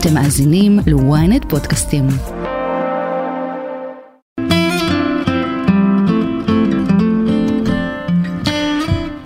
[0.00, 2.06] אתם מאזינים ל-ynet פודקאסטים.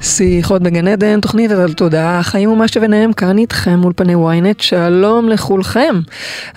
[0.02, 5.94] שיחות בגן עדן, תוכנית על תודעה, חיים ומה שביניהם, כאן איתכם אולפני ynet, שלום לכולכם.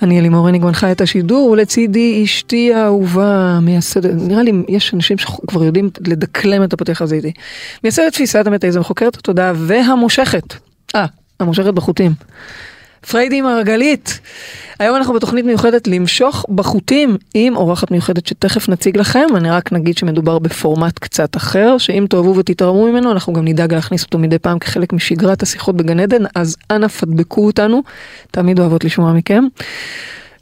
[0.02, 5.64] אני אלימור הניג מנחה את השידור, ולצידי אשתי האהובה, מייסדת, נראה לי יש אנשים שכבר
[5.64, 7.32] יודעים לדקלם את הפתיח הזה איתי.
[7.84, 10.54] מייסדת תפיסת המטאיזם, חוקרת התודעה והמושכת.
[10.96, 11.06] אה,
[11.40, 12.12] המושכת בחוטים.
[13.10, 14.20] פריידי מרגלית.
[14.80, 19.26] היום אנחנו בתוכנית מיוחדת למשוך בחוטים עם אורחת מיוחדת שתכף נציג לכם.
[19.36, 24.04] אני רק נגיד שמדובר בפורמט קצת אחר, שאם תאהבו ותתרמו ממנו, אנחנו גם נדאג להכניס
[24.04, 27.84] אותו מדי פעם כחלק משגרת השיחות בגן עדן, אז אנא פדבקו אותנו,
[28.32, 29.44] תמיד אוהבות לשמוע מכם.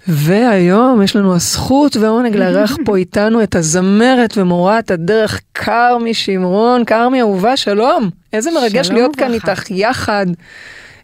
[0.08, 6.86] והיום יש לנו הזכות והעונג לארח פה איתנו את הזמרת ומורת הדרך כרמי שמרון.
[6.86, 8.10] כרמי אהובה, שלום.
[8.34, 9.52] איזה מרגש שלום להיות כאן וברכה.
[9.52, 10.26] איתך יחד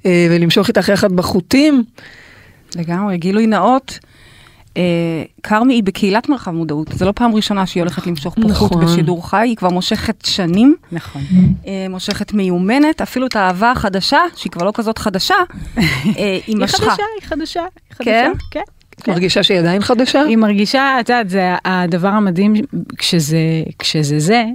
[0.05, 1.83] ולמשוך איתך יחד בחוטים.
[2.75, 3.99] לגמרי, גילוי נאות.
[4.77, 4.81] אה,
[5.43, 8.85] כרמי היא בקהילת מרחב מודעות, זה לא פעם ראשונה שהיא הולכת למשוך פה חוט נכון.
[8.85, 11.21] בשידור חי, היא כבר מושכת שנים, נכון.
[11.67, 15.35] אה, מושכת מיומנת, אפילו את האהבה החדשה, שהיא כבר לא כזאת חדשה,
[15.77, 15.83] אה,
[16.17, 16.77] היא היא משכה.
[16.77, 18.03] חדשה, היא חדשה, היא חדשה.
[18.03, 18.31] כן?
[18.51, 18.61] כן.
[18.99, 20.21] את מרגישה שהיא עדיין חדשה?
[20.21, 22.53] היא מרגישה, את יודעת, זה הדבר המדהים
[22.97, 23.37] כשזה,
[23.79, 24.45] כשזה זה,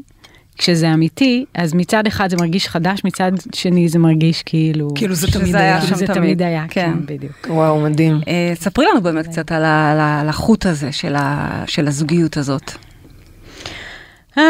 [0.58, 4.88] כשזה אמיתי, אז מצד אחד זה מרגיש חדש, מצד שני זה מרגיש כאילו...
[4.94, 5.80] כאילו זה תמיד היה.
[5.80, 6.18] שם כאילו זה תמיד.
[6.18, 6.92] תמיד היה, כן.
[6.94, 7.46] כן, בדיוק.
[7.48, 8.20] וואו, מדהים.
[8.28, 10.92] אה, ספרי לנו באמת קצת על החוט הזה
[11.66, 12.72] של הזוגיות הזאת.
[14.38, 14.42] אה,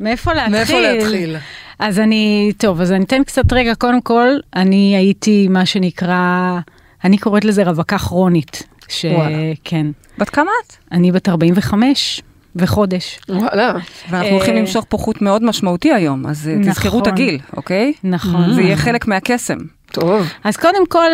[0.00, 0.52] מאיפה להתחיל?
[0.52, 1.36] מאיפה להתחיל?
[1.78, 6.58] אז אני, טוב, אז אני אתן קצת רגע, קודם כל, אני הייתי מה שנקרא,
[7.04, 8.62] אני קוראת לזה רווקה כרונית.
[9.04, 9.36] וואלה.
[9.54, 9.86] שכן.
[10.18, 10.76] בת כמה את?
[10.92, 12.22] אני בת 45
[12.56, 13.20] וחודש.
[13.28, 13.74] וואלה.
[14.10, 16.72] ואנחנו הולכים אה, למשוך פה חוט מאוד משמעותי היום, אז אה, נכון.
[16.72, 17.92] תזכרו את הגיל, אוקיי?
[18.04, 18.54] נכון.
[18.54, 19.58] זה יהיה חלק מהקסם.
[19.92, 20.26] טוב.
[20.44, 21.08] אז קודם כל,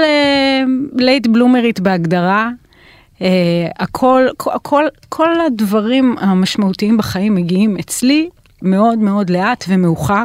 [0.93, 2.51] late bloomer ית בהגדרה.
[3.19, 3.19] Uh,
[3.79, 8.29] הכל, כל, כל הדברים המשמעותיים בחיים מגיעים אצלי
[8.63, 10.25] מאוד מאוד לאט ומאוחר,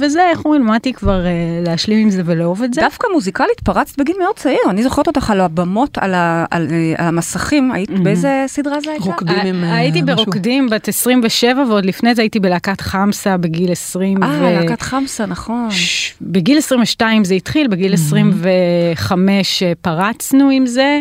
[0.00, 2.80] וזה, איך אומרים, למדתי כבר אה, להשלים עם זה ולאהוב את זה.
[2.80, 6.94] דווקא מוזיקלית פרצת בגיל מאוד צעיר, אני זוכרת אותך על הבמות, על, ה, על, אה,
[6.98, 9.04] על המסכים, היית באיזה סדרה זה הייתה?
[9.04, 10.16] רוקדים עם אה, הייתי משהו.
[10.16, 14.22] ברוקדים בת 27, ועוד לפני זה הייתי בלהקת חמסה בגיל 20.
[14.22, 15.70] אה, ו- להקת חמסה, נכון.
[15.70, 21.00] ש- בגיל 22 זה התחיל, בגיל 25 אה, פרצנו עם זה.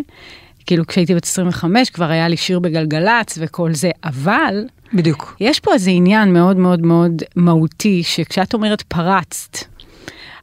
[0.67, 5.35] כאילו כשהייתי בת 25 כבר היה לי שיר בגלגלצ וכל זה, אבל בדיוק.
[5.39, 9.57] יש פה איזה עניין מאוד מאוד מאוד מהותי, שכשאת אומרת פרצת,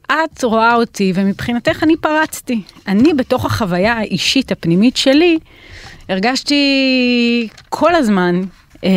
[0.07, 2.61] את רואה אותי ומבחינתך אני פרצתי.
[2.89, 5.39] אני בתוך החוויה האישית הפנימית שלי,
[6.09, 6.63] הרגשתי
[7.69, 8.41] כל הזמן
[8.85, 8.91] אה,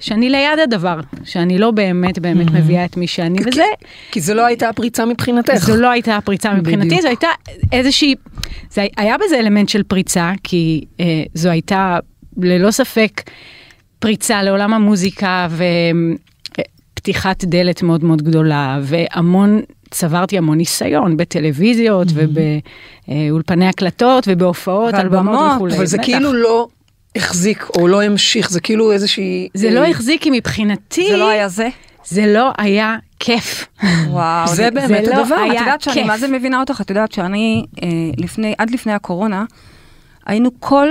[0.00, 3.64] שאני ליד הדבר, שאני לא באמת באמת מביאה את מי שאני, כי- וזה
[4.10, 5.54] כי זו לא הייתה הפריצה מבחינתך.
[5.54, 7.02] זו לא הייתה הפריצה מבחינתי, בדיוק.
[7.02, 7.28] זו הייתה
[7.72, 8.14] איזושהי,
[8.70, 11.98] זה היה בזה אלמנט של פריצה, כי אה, זו הייתה
[12.36, 13.22] ללא ספק
[14.04, 15.48] פריצה לעולם המוזיקה
[16.94, 19.60] ופתיחת דלת מאוד מאוד גדולה, והמון,
[19.90, 22.08] צברתי המון ניסיון בטלוויזיות
[23.08, 25.76] ובאולפני הקלטות ובהופעות, על במות וכולי.
[25.76, 26.06] אבל זה בטח.
[26.06, 26.68] כאילו לא
[27.16, 29.48] החזיק או לא המשיך, זה כאילו איזושהי...
[29.54, 31.68] זה לא החזיק כי מבחינתי, זה לא היה זה?
[32.04, 33.66] זה לא היה כיף.
[34.08, 34.48] וואו.
[34.48, 35.36] זה באמת לא הדבר.
[35.36, 36.06] את יודעת שאני כיף.
[36.06, 39.44] מה זה מבינה אותך, את יודעת שאני, אה, לפני, עד לפני הקורונה,
[40.26, 40.88] היינו כל,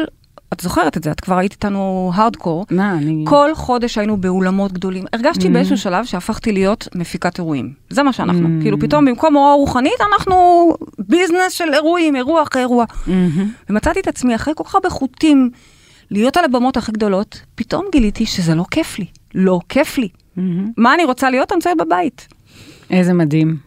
[0.53, 3.25] את זוכרת את זה, את כבר היית איתנו הארדקור, מה, אני...
[3.27, 5.03] כל חודש היינו באולמות גדולים.
[5.13, 7.73] הרגשתי באיזשהו שלב שהפכתי להיות מפיקת אירועים.
[7.89, 8.49] זה מה שאנחנו.
[8.61, 10.35] כאילו פתאום במקום הוראה רוחנית, אנחנו
[10.99, 12.85] ביזנס של אירועים, אירוע אחרי אירוע.
[13.07, 13.51] מהמם.
[13.69, 15.49] ומצאתי את עצמי אחרי כל כך הרבה חוטים,
[16.11, 19.05] להיות על הבמות הכי גדולות, פתאום גיליתי שזה לא כיף לי.
[19.35, 20.09] לא כיף לי.
[20.35, 20.71] מהמם.
[20.77, 21.51] מה אני רוצה להיות?
[21.51, 22.27] אני רוצה בבית.
[22.89, 23.57] איזה מדהים.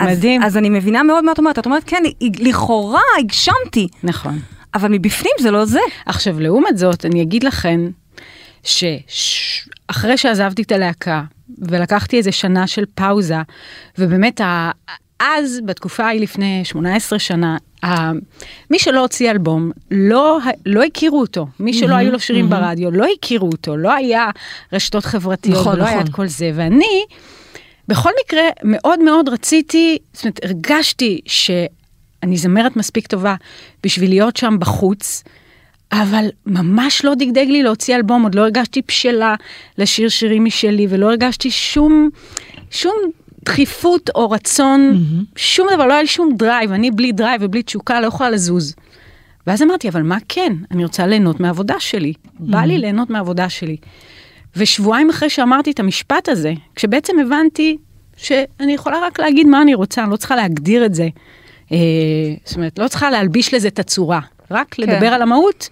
[0.00, 0.42] אז, מדהים.
[0.42, 1.58] אז אני מבינה מאוד מה את אומרת.
[1.58, 2.02] את אומרת, כן,
[2.38, 4.38] לכאורה הגשמתי, נכון.
[4.74, 5.80] אבל מבפנים זה לא זה.
[6.06, 7.90] עכשיו, לעומת זאת, אני אגיד לכם,
[8.62, 11.22] שאחרי שעזבתי את הלהקה,
[11.58, 13.36] ולקחתי איזה שנה של פאוזה,
[13.98, 14.70] ובאמת, ה...
[15.20, 18.12] אז, בתקופה ההיא לפני 18 שנה, ה...
[18.70, 21.46] מי שלא הוציא אלבום, לא, לא הכירו אותו.
[21.60, 23.76] מי שלא היו לו שירים ברדיו, לא הכירו אותו.
[23.76, 24.30] לא היה
[24.72, 26.06] רשתות חברתיות, נכון, ולא היה נכון.
[26.06, 26.50] את כל זה.
[26.54, 27.04] ואני,
[27.88, 31.20] בכל מקרה, מאוד מאוד רציתי, זאת אומרת, הרגשתי
[32.24, 33.34] שאני זמרת מספיק טובה
[33.82, 35.24] בשביל להיות שם בחוץ,
[35.92, 39.34] אבל ממש לא דגדג לי להוציא אלבום, עוד לא הרגשתי בשלה
[39.78, 42.10] לשיר שירים משלי, ולא הרגשתי שום,
[42.70, 42.94] שום
[43.44, 45.04] דחיפות או רצון,
[45.36, 48.74] שום דבר, לא היה לי שום drive, אני בלי drive ובלי תשוקה לא יכולה לזוז.
[49.46, 50.52] ואז אמרתי, אבל מה כן?
[50.70, 52.12] אני רוצה ליהנות מהעבודה שלי.
[52.40, 53.76] בא לי ליהנות מהעבודה שלי.
[54.56, 57.76] ושבועיים אחרי שאמרתי את המשפט הזה, כשבעצם הבנתי
[58.16, 61.08] שאני יכולה רק להגיד מה אני רוצה, אני לא צריכה להגדיר את זה
[62.44, 64.20] זאת אומרת, לא צריכה להלביש לזה את הצורה,
[64.50, 64.82] רק כן.
[64.82, 65.68] לדבר על המהות.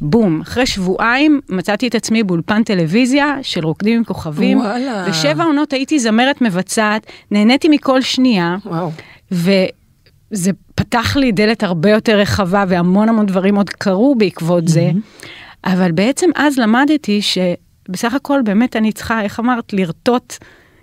[0.00, 4.58] בום, אחרי שבועיים מצאתי את עצמי באולפן טלוויזיה של רוקדים עם כוכבים.
[4.58, 5.06] וואלה.
[5.10, 8.90] ושבע עונות הייתי זמרת מבצעת, נהניתי מכל שנייה, וואו.
[9.30, 14.90] וזה פתח לי דלת הרבה יותר רחבה, והמון המון דברים עוד קרו בעקבות זה.
[15.64, 20.34] אבל בעצם אז למדתי שבסך הכל באמת אני צריכה, איך אמרת, לרטוט.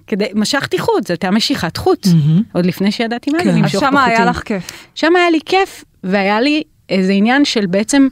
[0.08, 2.08] כדי, משכתי חוט, זו הייתה משיכת חוט,
[2.54, 3.50] עוד לפני שידעתי מה זה כן.
[3.50, 4.30] אז למשוך שמה היה בחוטים.
[4.30, 4.88] לך כיף.
[4.96, 8.08] שם היה לי כיף, והיה לי איזה עניין של בעצם,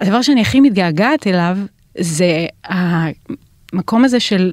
[0.00, 1.58] הדבר שאני הכי מתגעגעת אליו,
[1.98, 4.52] זה המקום הזה של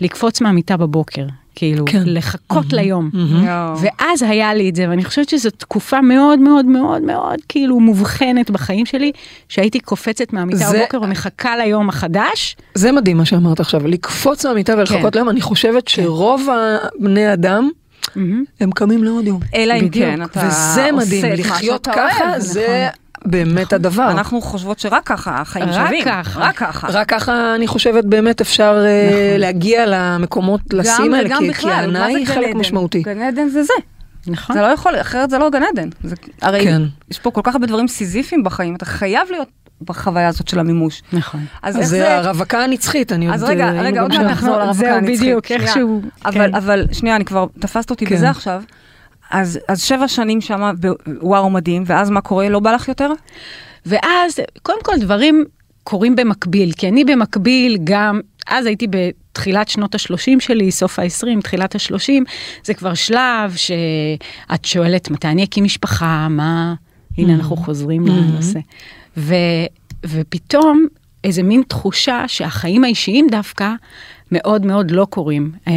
[0.00, 2.02] לקפוץ מהמיטה בבוקר, כאילו, כן.
[2.06, 3.10] לחכות ליום.
[3.14, 3.74] יואו.
[3.80, 8.50] ואז היה לי את זה, ואני חושבת שזו תקופה מאוד מאוד מאוד מאוד כאילו מובחנת
[8.50, 9.12] בחיים שלי,
[9.48, 12.56] שהייתי קופצת מהמיטה זה- בבוקר ומחכה ליום החדש.
[12.74, 15.18] זה מדהים מה שאמרת עכשיו, לקפוץ מהמיטה ולחכות כן.
[15.18, 16.48] ליום, אני חושבת שרוב
[17.00, 17.70] הבני אדם,
[18.16, 18.44] מהמם.
[18.60, 19.40] הם קמים לעוד יום.
[19.54, 19.88] אלא אם.
[19.88, 22.38] כן, אתה וזה מדהים, עושה את מה לחיות שאתה ככה אוהב.
[22.40, 22.88] זה
[23.26, 24.10] באמת הדבר.
[24.10, 26.04] אנחנו חושבות שרק ככה החיים רק שווים.
[26.04, 26.40] ככה.
[26.40, 26.86] רק ככה.
[26.90, 32.26] רק ככה אני חושבת באמת אפשר אה, להגיע למקומות, לשים האלה, כי- כי זה היא
[32.26, 32.54] חלק?
[32.54, 33.02] משמעותי.
[33.02, 33.72] גן עדן זה זה.
[34.26, 34.56] נכון.
[34.56, 35.88] זה לא יכול, אחרת זה לא גן עדן.
[36.04, 36.82] זה, הרי כן.
[37.10, 39.48] יש פה כל כך הרבה דברים סיזיפיים בחיים, אתה חייב להיות
[39.82, 41.02] בחוויה הזאת של המימוש.
[41.12, 41.40] נכון.
[41.62, 42.16] אז אז זה זה...
[42.18, 43.34] הרווקה הנצחית, אני עוד...
[43.34, 44.10] אז רגע, אה, רגע, עוד.
[44.12, 45.20] מעט נחזור לרווקה זהו, הנצחית.
[45.20, 45.62] בדיוק, שנייה.
[45.62, 46.54] איכשהו, אבל, כן.
[46.54, 48.14] אבל שנייה, אני כבר תפסת אותי כן.
[48.14, 48.62] בזה עכשיו.
[49.32, 50.72] אז, אז שבע שנים שמה,
[51.20, 52.48] וואו מדהים, ואז מה קורה?
[52.48, 53.10] לא בא לך יותר?
[53.86, 55.44] ואז, קודם כל דברים
[55.84, 61.74] קורים במקביל, כי אני במקביל גם, אז הייתי בתחילת שנות ה-30 שלי, סוף ה-20, תחילת
[61.74, 62.12] ה-30,
[62.64, 66.74] זה כבר שלב שאת שואלת מתי אני אקים משפחה, מה,
[67.18, 68.58] הנה אנחנו חוזרים לנושא.
[69.16, 69.34] ו,
[70.06, 70.86] ופתאום
[71.24, 73.72] איזה מין תחושה שהחיים האישיים דווקא
[74.32, 75.52] מאוד מאוד לא קורים.
[75.68, 75.72] אה,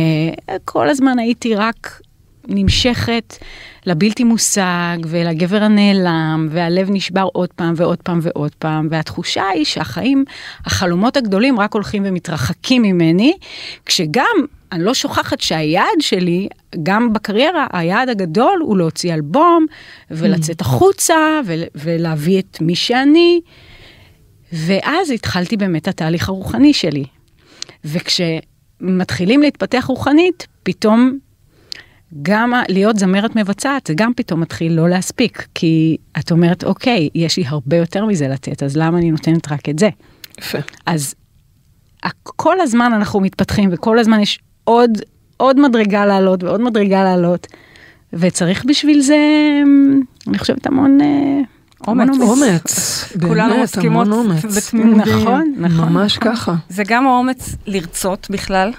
[0.65, 2.01] כל הזמן הייתי רק
[2.47, 3.37] נמשכת
[3.85, 10.23] לבלתי מושג ולגבר הנעלם, והלב נשבר עוד פעם ועוד פעם ועוד פעם, והתחושה היא שהחיים,
[10.65, 13.33] החלומות הגדולים רק הולכים ומתרחקים ממני,
[13.85, 14.35] כשגם
[14.71, 16.47] אני לא שוכחת שהיעד שלי,
[16.83, 19.65] גם בקריירה, היעד הגדול הוא להוציא אלבום
[20.11, 23.41] ולצאת החוצה ול- ולהביא את מי שאני.
[24.53, 27.05] ואז התחלתי באמת התהליך הרוחני שלי.
[27.85, 31.17] וכשמתחילים להתפתח רוחנית, פתאום
[32.21, 37.37] גם להיות זמרת מבצעת, זה גם פתאום מתחיל לא להספיק, כי את אומרת, אוקיי, יש
[37.37, 39.89] לי הרבה יותר מזה לתת, אז למה אני נותנת רק את זה?
[40.39, 40.57] יפה.
[40.85, 41.15] אז
[42.25, 44.91] כל הזמן אנחנו מתפתחים, וכל הזמן יש עוד,
[45.37, 47.47] עוד מדרגה לעלות ועוד מדרגה לעלות,
[48.13, 49.17] וצריך בשביל זה,
[50.27, 50.97] אני חושבת, המון...
[51.87, 52.09] אומץ.
[52.19, 54.07] אומץ, כולנו מסכימות.
[54.57, 55.07] בתמימות.
[55.07, 55.89] נכון, נכון.
[55.89, 56.55] ממש ככה.
[56.69, 58.71] זה גם האומץ לרצות בכלל.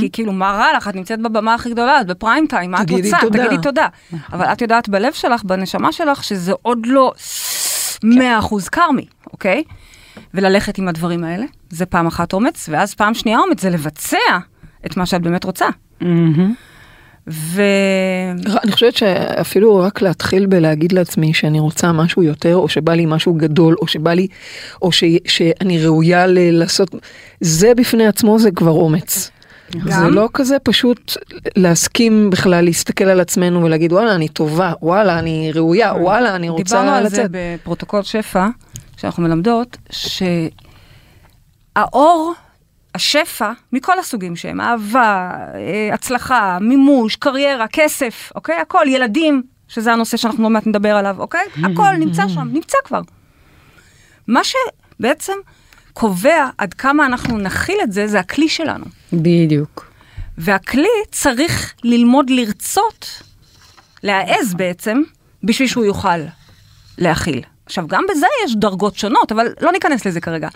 [0.00, 2.86] כי כאילו מה רע לך, את נמצאת בבמה הכי גדולה, את בפריים טיים, מה את
[2.86, 3.20] תגידי רוצה?
[3.20, 3.46] תודה.
[3.46, 3.86] תגידי תודה.
[4.32, 7.12] אבל את יודעת בלב שלך, בנשמה שלך, שזה עוד לא
[8.04, 8.06] 100%
[8.70, 9.62] קרמי, אוקיי?
[10.34, 14.18] וללכת עם הדברים האלה, זה פעם אחת אומץ, ואז פעם שנייה אומץ זה לבצע
[14.86, 15.66] את מה שאת באמת רוצה.
[16.00, 16.54] מהמם.
[17.28, 17.62] ו...
[18.64, 23.34] אני חושבת שאפילו רק להתחיל בלהגיד לעצמי שאני רוצה משהו יותר, או שבא לי משהו
[23.34, 24.26] גדול, או שבא לי,
[24.82, 26.94] או ש, שאני ראויה ל- לעשות,
[27.40, 29.30] זה בפני עצמו זה כבר אומץ.
[29.84, 31.12] זה לא כזה פשוט
[31.56, 36.76] להסכים בכלל להסתכל על עצמנו ולהגיד וואלה אני טובה, וואלה אני ראויה, וואלה אני רוצה
[36.76, 37.30] דיברנו על זה לצאת.
[37.32, 38.46] בפרוטוקול שפע,
[38.96, 39.76] שאנחנו מלמדות,
[41.76, 42.32] שהאור,
[42.94, 48.56] השפע, מכל הסוגים שהם, אהבה, אה, הצלחה, מימוש, קריירה, כסף, אוקיי?
[48.56, 51.46] הכל, ילדים, שזה הנושא שאנחנו עוד מעט נדבר עליו, אוקיי?
[51.64, 53.00] הכל נמצא שם, נמצא כבר.
[54.28, 55.32] מה שבעצם
[55.92, 58.84] קובע עד כמה אנחנו נכיל את זה, זה הכלי שלנו.
[59.12, 59.92] בדיוק.
[60.38, 63.22] והכלי צריך ללמוד לרצות,
[64.02, 65.02] להעז בעצם,
[65.44, 66.18] בשביל שהוא יוכל
[66.98, 67.42] להכיל.
[67.66, 70.48] עכשיו, גם בזה יש דרגות שונות, אבל לא ניכנס לזה כרגע.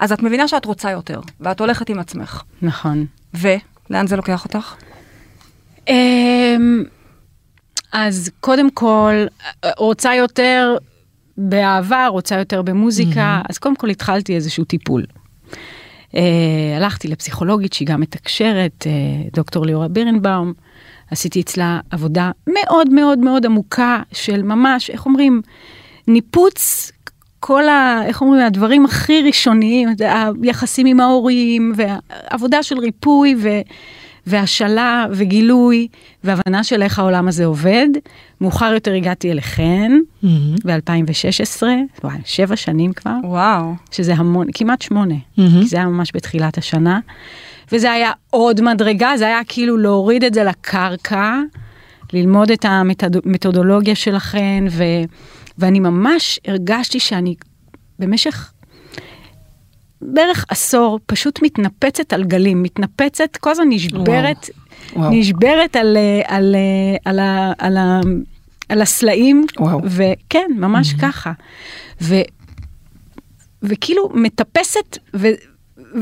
[0.00, 2.42] אז את מבינה שאת רוצה יותר, ואת הולכת עם עצמך.
[2.62, 3.06] נכון.
[3.34, 4.74] ולאן זה לוקח אותך?
[5.88, 6.84] אמ,
[7.92, 9.14] אז קודם כל,
[9.78, 10.76] רוצה יותר
[11.36, 15.04] באהבה, רוצה יותר במוזיקה, אז קודם כל התחלתי איזשהו טיפול.
[16.14, 18.92] אה, הלכתי לפסיכולוגית שהיא גם מתקשרת, אה,
[19.32, 20.52] דוקטור ליאורה בירנבאום,
[21.10, 25.42] עשיתי אצלה עבודה מאוד מאוד מאוד עמוקה של ממש, איך אומרים,
[26.08, 26.92] ניפוץ
[27.40, 28.00] כל ה...
[28.04, 29.88] איך אומרים, הדברים הכי ראשוניים,
[30.42, 33.48] היחסים עם ההורים, ועבודה של ריפוי ו...
[34.26, 35.86] והשאלה וגילוי
[36.24, 37.88] והבנה של איך העולם הזה עובד.
[38.40, 39.92] מאוחר יותר הגעתי אליכן
[40.22, 40.54] מהמם.
[40.64, 41.62] ב-2016,
[42.04, 43.74] וואי, שבע שנים כבר, וואו.
[43.90, 45.60] שזה המון, כמעט שמונה, מהמם.
[45.60, 47.00] כי זה היה ממש בתחילת השנה.
[47.72, 51.38] וזה היה עוד מדרגה, זה היה כאילו להוריד את זה לקרקע,
[52.12, 54.84] ללמוד את המתודולוגיה שלכן, ו,
[55.60, 57.34] ואני ממש הרגשתי שאני
[57.98, 58.52] במשך
[60.02, 64.50] בערך עשור פשוט מתנפצת על גלים, מתנפצת, כל הזמן נשברת,
[64.96, 65.10] וואו.
[65.10, 66.54] נשברת על, על,
[67.04, 67.18] על,
[67.58, 68.00] על, ה-
[68.68, 69.80] על הסלעים, וואו.
[69.84, 71.32] וכן, ממש ככה.
[72.02, 72.14] ו,
[73.62, 75.28] וכאילו מטפסת ו,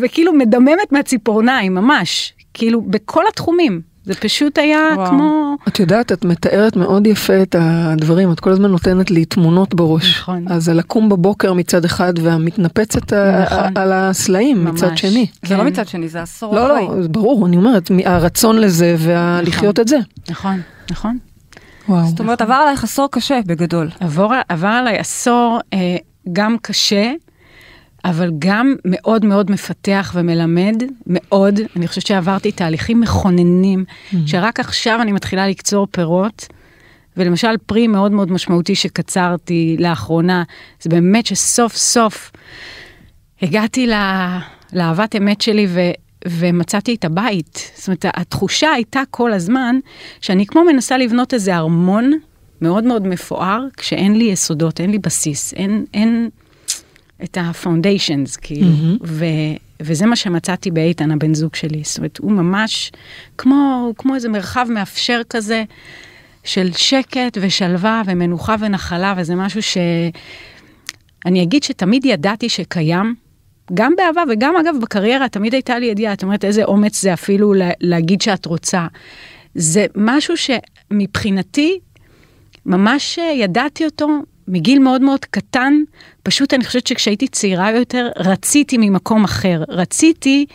[0.01, 3.81] וכאילו מדממת מהציפורניים, ממש, כאילו בכל התחומים.
[4.09, 5.11] זה פשוט היה וואו.
[5.11, 5.57] כמו...
[5.69, 10.21] את יודעת, את מתארת מאוד יפה את הדברים, את כל הזמן נותנת לי תמונות בראש.
[10.21, 10.45] נכון.
[10.49, 13.73] אז זה לקום בבוקר מצד אחד והמתנפצת נכון.
[13.75, 15.01] על הסלעים מצד ממש.
[15.01, 15.27] שני.
[15.43, 15.67] זה לא כן.
[15.67, 16.97] מצד שני, זה עשור לא, אחרי.
[16.97, 19.99] לא, זה ברור, אני אומרת, הרצון לזה ולחיות את זה.
[20.31, 20.61] נכון,
[20.91, 21.19] נכון.
[21.89, 22.07] וואו.
[22.07, 23.91] זאת אומרת, עבר עלייך עשור קשה בגדול.
[24.01, 25.97] עבור, עבר עליי עשור אה,
[26.33, 27.13] גם קשה,
[28.05, 31.61] אבל גם מאוד מאוד מפתח ומלמד, מאוד.
[31.77, 33.85] אני חושבת שעברתי תהליכים מכוננים,
[34.27, 36.47] שרק עכשיו אני מתחילה לקצור פירות.
[37.17, 40.43] ולמשל פרי מאוד מאוד משמעותי שקצרתי לאחרונה,
[40.81, 42.31] זה באמת שסוף סוף
[43.43, 44.39] הגעתי לה,
[44.73, 45.81] לאהבת אמת שלי ו,
[46.29, 47.71] ומצאתי את הבית.
[47.75, 49.77] זאת אומרת, התחושה הייתה כל הזמן
[50.21, 52.13] שאני כמו מנסה לבנות איזה ארמון
[52.63, 56.29] מאוד מאוד מפואר, כשאין לי יסודות, אין לי בסיס, אין, אין
[57.25, 58.67] את ה-foundations, כאילו.
[58.67, 58.97] מהמם.
[59.03, 59.25] ו,
[59.81, 61.83] וזה מה שמצאתי באיתן, הבן זוג שלי.
[61.85, 62.93] זאת אומרת, הוא ממש
[63.39, 65.65] כמו, כמו איזה מרחב מאפשר כזה.
[66.45, 73.15] של שקט ושלווה ומנוחה ונחלה, וזה משהו שאני אגיד שתמיד ידעתי שקיים,
[73.75, 77.55] גם באהבה וגם אגב בקריירה תמיד הייתה לי ידיעה, את אומרת איזה אומץ זה אפילו
[77.55, 78.87] לה, להגיד שאת רוצה.
[79.55, 81.79] זה משהו שמבחינתי
[82.67, 84.09] ממש ידעתי אותו
[84.49, 85.75] מגיל מאוד מאוד קטן,
[86.23, 90.47] פשוט אני חושבת שכשהייתי צעירה יותר רציתי ממקום אחר, רציתי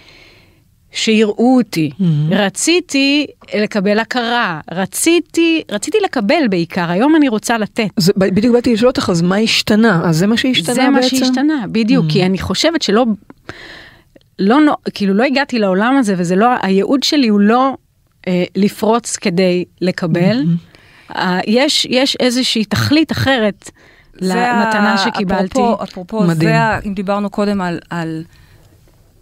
[0.92, 2.04] שיראו אותי, Mhm.
[2.32, 3.26] רציתי
[3.58, 7.88] לקבל הכרה, רציתי, רציתי לקבל בעיקר, היום אני רוצה לתת.
[7.98, 10.02] זה, בדיוק באתי לשאול אותך, אז מה השתנה?
[10.06, 10.92] אז זה מה שהשתנה זה בעצם?
[10.94, 12.10] מה שהשתנה, בדיוק, Mm.
[12.14, 13.06] כי אני חושבת שלא,
[14.40, 14.58] לא,
[14.94, 17.74] כאילו לא הגעתי לעולם הזה, וזה לא, הייעוד שלי הוא לא
[18.28, 20.44] אה, לפרוץ כדי לקבל.
[20.44, 20.73] Mm-hmm.
[21.15, 23.70] אה, יש, יש איזושהי תכלית אחרת
[24.22, 25.46] למתנה ה- שקיבלתי.
[25.60, 26.36] אפרופו, אפרופו מדהים.
[26.50, 28.24] זה, ה- אם דיברנו קודם על, על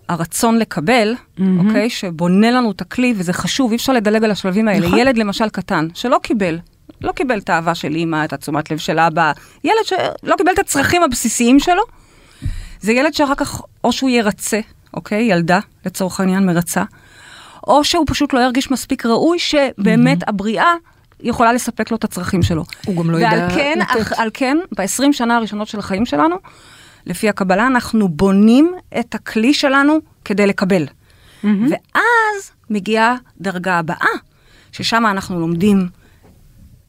[0.09, 1.67] הרצון לקבל, מהמם.
[1.67, 4.87] אוקיי, שבונה לנו את הכלי, וזה חשוב, אי אפשר לדלג על השלבים האלה.
[4.87, 4.99] נכון.
[4.99, 6.59] ילד למשל קטן, שלא קיבל,
[7.01, 9.31] לא קיבל את האהבה של אימא, את התשומת לב של אבא,
[9.63, 11.81] ילד שלא קיבל את הצרכים הבסיסיים שלו,
[12.79, 14.59] זה ילד שאחר כך, או שהוא ירצה,
[14.93, 16.83] אוקיי, ילדה, לצורך העניין, מרצה,
[17.67, 20.73] או שהוא פשוט לא ירגיש מספיק ראוי, שבאמת הבריאה
[21.23, 22.63] יכולה לספק לו את הצרכים שלו.
[22.85, 24.01] הוא גם לא ועל ידע כן, לתת.
[24.01, 26.35] אך, על כן, ב-20 שנה הראשונות של החיים שלנו,
[27.05, 30.85] לפי הקבלה, אנחנו בונים את הכלי שלנו כדי לקבל.
[31.43, 31.67] מהמם.
[31.71, 34.07] ואז מגיעה דרגה הבאה,
[34.71, 35.87] ששם אנחנו לומדים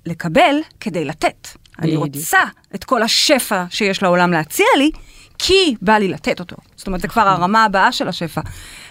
[0.06, 1.48] לקבל כדי לתת.
[1.78, 1.96] אני.
[1.96, 2.38] רוצה
[2.74, 4.90] את כל השפע שיש לעולם להציע לי,
[5.38, 6.56] כי בא לי לתת אותו.
[6.76, 8.40] זאת אומרת, זה כבר הרמה הבאה של השפע.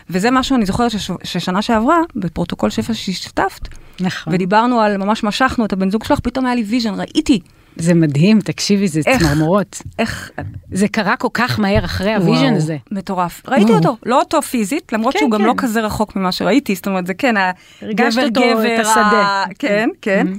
[0.09, 3.67] וזה משהו, אני זוכרת שש, ששנה שעברה, בפרוטוקול שפע שהשתתפת,
[3.99, 4.33] נכון.
[4.33, 7.39] ודיברנו על, ממש משכנו את הבן זוג שלך, פתאום היה לי vision, ראיתי
[7.75, 9.21] זה מדהים, תקשיבי, זה איך?
[9.23, 9.81] צמרמורות.
[9.99, 10.31] איך...
[10.71, 12.53] זה קרה כל כך מהר אחרי ה vision.
[12.53, 12.77] הזה.
[12.91, 13.41] מטורף.
[13.47, 13.77] ראיתי וואו.
[13.77, 15.45] אותו, לא אותו פיזית, למרות כן, שהוא גם כן.
[15.45, 17.35] לא כזה רחוק ממה שראיתי, זאת אומרת, זה כן,
[17.81, 19.01] הגבר גבר, את השדה.
[19.01, 20.27] ה- כן, כן.
[20.33, 20.37] Mhm.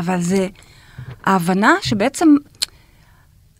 [0.00, 0.48] אבל זה
[1.24, 2.34] ההבנה שבעצם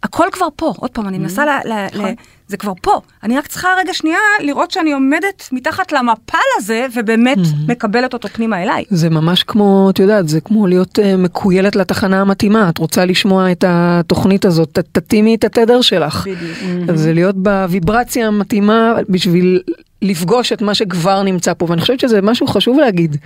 [0.02, 0.72] הכל כבר פה.
[0.76, 1.48] עוד פעם, אני מנסה ל...
[1.68, 2.14] ל- נכון.
[2.52, 3.00] זה כבר פה.
[3.22, 8.62] אני רק צריכה רגע שנייה לראות שאני עומדת מתחת למפל הזה, ובאמת מקבלת אותו פנימה
[8.62, 8.84] אליי.
[8.90, 12.68] זה ממש כמו, את יודעת, זה כמו להיות uh, מקוילת לתחנה המתאימה.
[12.68, 16.26] את רוצה לשמוע את התוכנית הזאת, ת- תתאימי את התדר שלך.
[16.26, 16.90] בדיוק.
[16.90, 19.60] אז זה להיות בוויברציה המתאימה בשביל
[20.02, 23.16] לפגוש את מה שכבר נמצא פה, ואני חושבת שזה משהו חשוב להגיד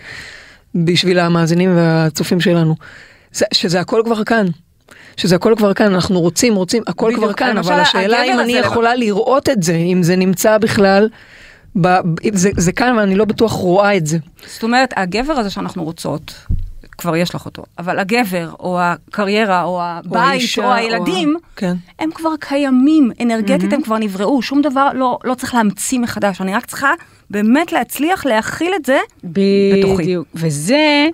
[0.75, 2.75] בשביל המאזינים והצופים שלנו,
[3.33, 4.47] זה, שזה הכל כבר כאן.
[5.17, 7.25] שזה הכל כבר כאן, אנחנו רוצים, רוצים, הכל בדיוק.
[7.25, 11.09] כבר כאן, למשל, אבל השאלה אם אני יכולה לראות את זה, אם זה נמצא בכלל,
[11.81, 11.89] ב,
[12.33, 14.19] זה, זה כאן ואני לא בטוח רואה את זה.
[14.47, 16.35] זאת אומרת, הגבר הזה שאנחנו רוצות,
[16.99, 21.75] כבר יש לך אותו, אבל הגבר, או הקריירה, או הבית, האישה, או הילדים, ה- כן.
[21.99, 26.55] הם כבר קיימים, אנרגטית הם כבר נבראו, שום דבר לא, לא צריך להמציא מחדש, אני
[26.55, 26.91] רק צריכה
[27.31, 30.03] באמת להצליח להכיל את זה בתוכי.
[30.03, 30.29] בדיוק.
[30.35, 31.09] וזה,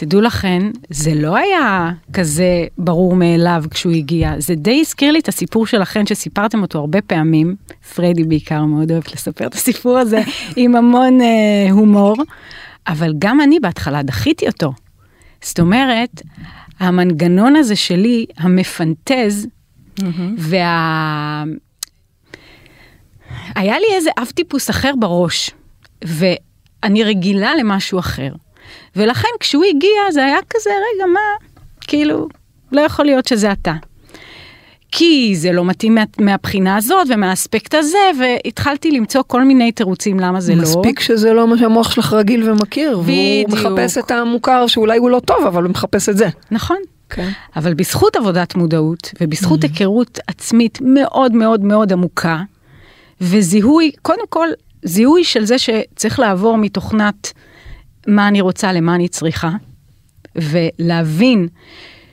[0.00, 4.34] תדעו לכן, זה לא היה כזה ברור מאליו כשהוא הגיע.
[4.38, 7.56] זה די הזכיר לי את הסיפור שלכן שסיפרתם אותו הרבה פעמים.
[7.94, 10.20] פריידי בעיקר מאוד אוהבת לספר את הסיפור הזה
[10.56, 12.16] עם המון אה, הומור.
[12.86, 14.72] אבל גם אני בהתחלה דחיתי אותו.
[15.42, 16.22] זאת אומרת,
[16.80, 19.46] המנגנון הזה שלי, המפנטז,
[20.38, 21.44] וה...
[23.54, 25.50] היה לי איזה אב טיפוס אחר בראש,
[26.04, 28.32] ואני רגילה למשהו אחר.
[28.96, 31.46] ולכן כשהוא הגיע זה היה כזה, רגע, מה,
[31.80, 32.28] כאילו,
[32.72, 33.74] לא יכול להיות שזה אתה.
[34.92, 40.40] כי זה לא מתאים מה, מהבחינה הזאת ומהאספקט הזה, והתחלתי למצוא כל מיני תירוצים למה
[40.40, 40.62] זה לא.
[40.62, 43.48] מספיק שזה לא מה שהמוח שלך רגיל ומכיר, בדיוק.
[43.48, 46.28] והוא מחפש את המוכר שאולי הוא לא טוב, אבל הוא מחפש את זה.
[46.50, 46.76] נכון.
[47.10, 47.28] כן.
[47.56, 52.40] אבל בזכות עבודת מודעות ובזכות היכרות עצמית מאוד מאוד מאוד עמוקה,
[53.20, 54.48] וזיהוי, קודם כל,
[54.82, 57.32] זיהוי של זה שצריך לעבור מתוכנת
[58.08, 59.50] מה אני רוצה למה אני צריכה,
[60.36, 61.48] ולהבין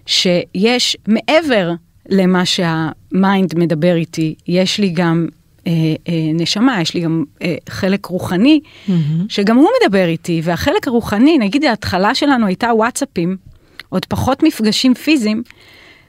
[0.05, 1.71] שיש מעבר
[2.09, 5.27] למה שהמיינד מדבר איתי, יש לי גם
[5.67, 5.71] אה,
[6.07, 8.59] אה, נשמה, יש לי גם אה, חלק רוחני,
[9.29, 13.37] שגם הוא מדבר איתי, והחלק הרוחני, נגיד ההתחלה שלנו הייתה וואטסאפים,
[13.89, 15.43] עוד פחות מפגשים פיזיים.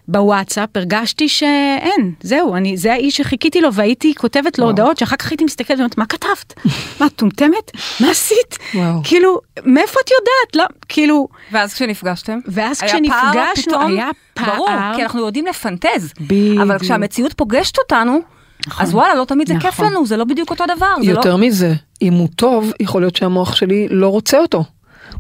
[0.09, 4.77] בוואטסאפ הרגשתי שאין, זהו, אני, זה האיש שחיכיתי לו והייתי כותבת לו וואו.
[4.77, 6.55] הודעות שאחר כך הייתי מסתכלת ואומרת, מה כתבת?
[7.01, 7.71] מה, את מטומטמת?
[8.01, 8.59] מה עשית?
[8.75, 9.01] וואו.
[9.05, 10.57] כאילו, מאיפה את יודעת?
[10.57, 12.39] לא, כאילו, ואז כשנפגשתם?
[12.47, 13.93] ואז היה פער כשנפגשנו, פתאום?
[13.93, 14.55] היה פער.
[14.57, 16.13] ברור, כי אנחנו יודעים לפנטז.
[16.21, 16.61] בדיוק.
[16.63, 18.21] אבל כשהמציאות פוגשת אותנו,
[18.67, 18.87] נכון.
[18.87, 19.87] אז וואלה, לא תמיד זה כיף נכון.
[19.87, 20.95] לנו, זה לא בדיוק אותו דבר.
[21.05, 21.39] זה יותר לא...
[21.39, 21.73] מזה,
[22.03, 24.65] אם הוא טוב, יכול להיות שהמוח שלי לא רוצה אותו.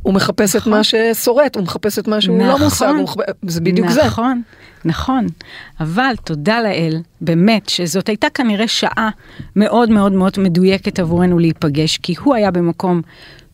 [0.06, 2.62] הוא מחפש את מה ששורט, הוא מחפש את מה שהוא לא נכון.
[2.62, 4.04] מושג, הוא מחפ- זה בדיוק זה.
[4.04, 4.42] נכון,
[4.84, 5.26] נכון.
[5.80, 9.10] אבל תודה לאל, באמת, שזאת הייתה כנראה שעה
[9.56, 13.02] מאוד מאוד מאוד מדויקת עבורנו להיפגש, כי הוא היה במקום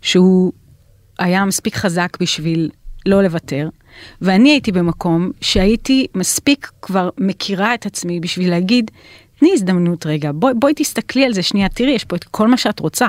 [0.02, 0.52] שהוא
[1.18, 2.71] היה מספיק חזק בשביל
[3.06, 3.68] לא לוותר,
[4.23, 8.90] ואני הייתי במקום שהייתי מספיק כבר מכירה את עצמי בשביל להגיד,
[9.38, 12.56] תני הזדמנות רגע, בואי, בואי תסתכלי על זה שנייה, תראי, יש פה את כל מה
[12.56, 13.06] שאת רוצה.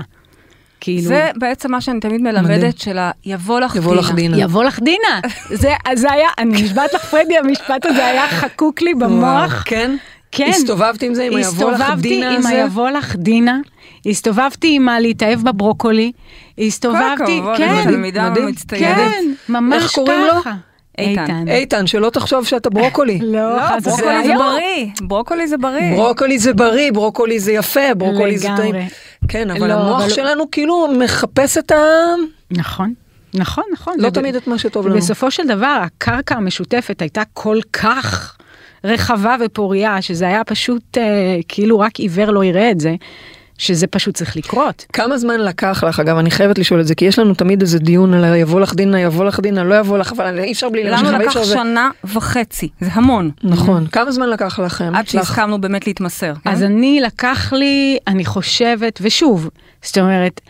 [0.83, 1.01] כאילו...
[1.07, 2.21] זה בעצם מה שאני תמיד.
[2.21, 4.37] מלמדת, של ה- יבוא לך יבוא לך דינה.
[4.39, 5.19] יבוא לך דינה.
[5.49, 9.63] זה, זה היה, אני נשבעת לך פרדי, המשפט הזה היה חקוק לי במוח.
[9.65, 9.95] כן?
[10.31, 10.47] כן.
[10.49, 12.49] הסתובבת עם זה, עם היבוא לך הסתובבתי דינה עם הזה?
[12.49, 13.57] היבוא לך דינה,
[14.05, 16.11] הסתובבתי עם הלהתאהב בברוקולי,
[16.59, 17.83] הסתובבתי, הכבוד, כן.
[18.67, 19.09] כן,
[19.49, 20.41] ממש איך קוראים לו?
[20.41, 20.53] ככה.
[20.97, 21.45] איתן.
[21.47, 23.19] איתן, שלא תחשוב שאתה ברוקולי.
[23.21, 24.37] לא, לא, ברוקולי זה וחלילה.
[24.37, 25.95] בריא, ברוקולי זה בריא.
[25.95, 28.75] ברוקולי זה בריא, ברוקולי זה יפה, ברוקולי זה טעים.
[28.75, 28.87] לגמרי.
[29.27, 31.75] כן, אבל לא, המוח אבל- שלנו כאילו מחפש את ה...
[32.51, 32.93] נכון,
[33.33, 33.93] נכון, נכון.
[33.99, 34.95] לא תמיד את מה שטוב לנו.
[34.95, 38.37] ובסופו של דבר, הקרקע המשותפת הייתה כל כך
[38.83, 41.03] רחבה ופוריה, שזה היה פשוט, אה,
[41.47, 42.95] כאילו רק עיוור לא יראה את זה,
[43.63, 44.85] שזה פשוט צריך לקרות.
[44.93, 47.79] כמה זמן לקח לך, אגב, אני חייבת לשאול את זה, כי יש לנו תמיד איזה
[47.79, 50.83] דיון על יבוא לך דינה, יבוא לך דינה, לא יבוא לך, אבל אי אפשר בלי
[50.83, 51.53] להמשיך, לנו לקח זה.
[51.53, 53.31] שנה וחצי, זה המון.
[53.43, 53.87] נכון.
[53.87, 54.91] כמה זמן לקח לכם?
[54.95, 55.11] עד לך?
[55.11, 56.33] שהסכמנו באמת להתמסר.
[56.43, 56.49] כן?
[56.49, 59.49] אז אני לקח לי, אני חושבת, ושוב,
[59.83, 60.41] זאת אומרת,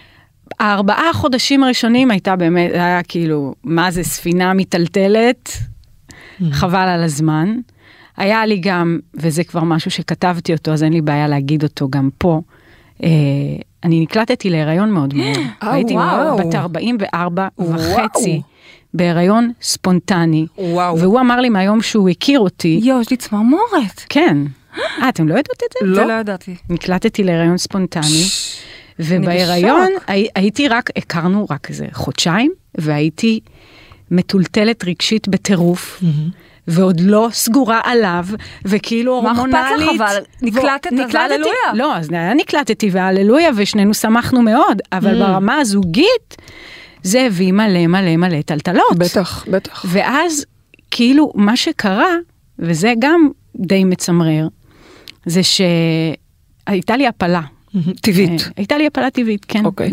[0.60, 5.50] הארבעה חודשים הראשונים הייתה באמת, היה כאילו, מה זה ספינה מיטלטלת,
[6.52, 7.56] חבל על הזמן.
[8.18, 12.10] היה לי גם, וזה כבר משהו שכתבתי אותו, אז אין לי בעיה להגיד אותו גם
[12.18, 12.42] פה,
[13.84, 15.38] אני נקלטתי להיריון מאוד מאוד.
[15.64, 15.96] אה, הייתי.
[16.40, 17.80] בת 44 וואו.
[17.80, 18.42] וחצי,
[18.94, 20.46] בהיריון ספונטני.
[20.58, 21.00] וואו.
[21.00, 24.04] והוא אמר לי מהיום שהוא הכיר אותי, יואו, יש לי צמרמורת.
[24.10, 24.38] כן.
[25.02, 25.96] אה, אתם לא יודעות את זה?
[25.96, 26.56] זה לא ידעתי.
[26.70, 28.24] נקלטתי להיריון ספונטני,
[29.00, 33.40] ובהיריון הי, הייתי רק, הכרנו רק איזה חודשיים, והייתי
[34.12, 36.04] מטולטלת רגשית בטירוף.
[36.68, 38.26] ועוד לא סגורה עליו,
[38.66, 40.02] וכאילו מה אכפת לך, הורמונלית.
[40.02, 41.74] אבל נקלטת, אז הללויה.
[41.74, 46.36] לא, אז נקלטתי והללויה, ושנינו שמחנו מאוד, אבל ברמה הזוגית,
[47.04, 48.98] זה הביא מלא מלא מלא טלטלות.
[48.98, 49.86] בטח, בטח.
[49.88, 50.46] ואז
[50.92, 52.16] כאילו מה שקרה,
[52.60, 54.48] וזה גם די מצמרר,
[55.26, 57.42] זה שהייתה לי הפלה.
[58.02, 58.42] טבעית.
[58.42, 59.66] אה, הייתה לי הפלה טבעית, כן.
[59.66, 59.92] אוקיי.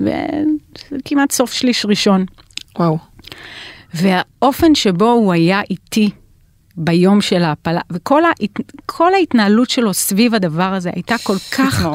[0.93, 2.25] וכמעט סוף שליש ראשון.
[2.79, 2.99] וואו.
[3.95, 6.11] והאופן שבו הוא היה איתי
[6.77, 8.39] ביום של ההפלה, וכל ההת...
[8.87, 11.87] כל ההתנהלות שלו סביב הדבר הזה הייתה כל כך.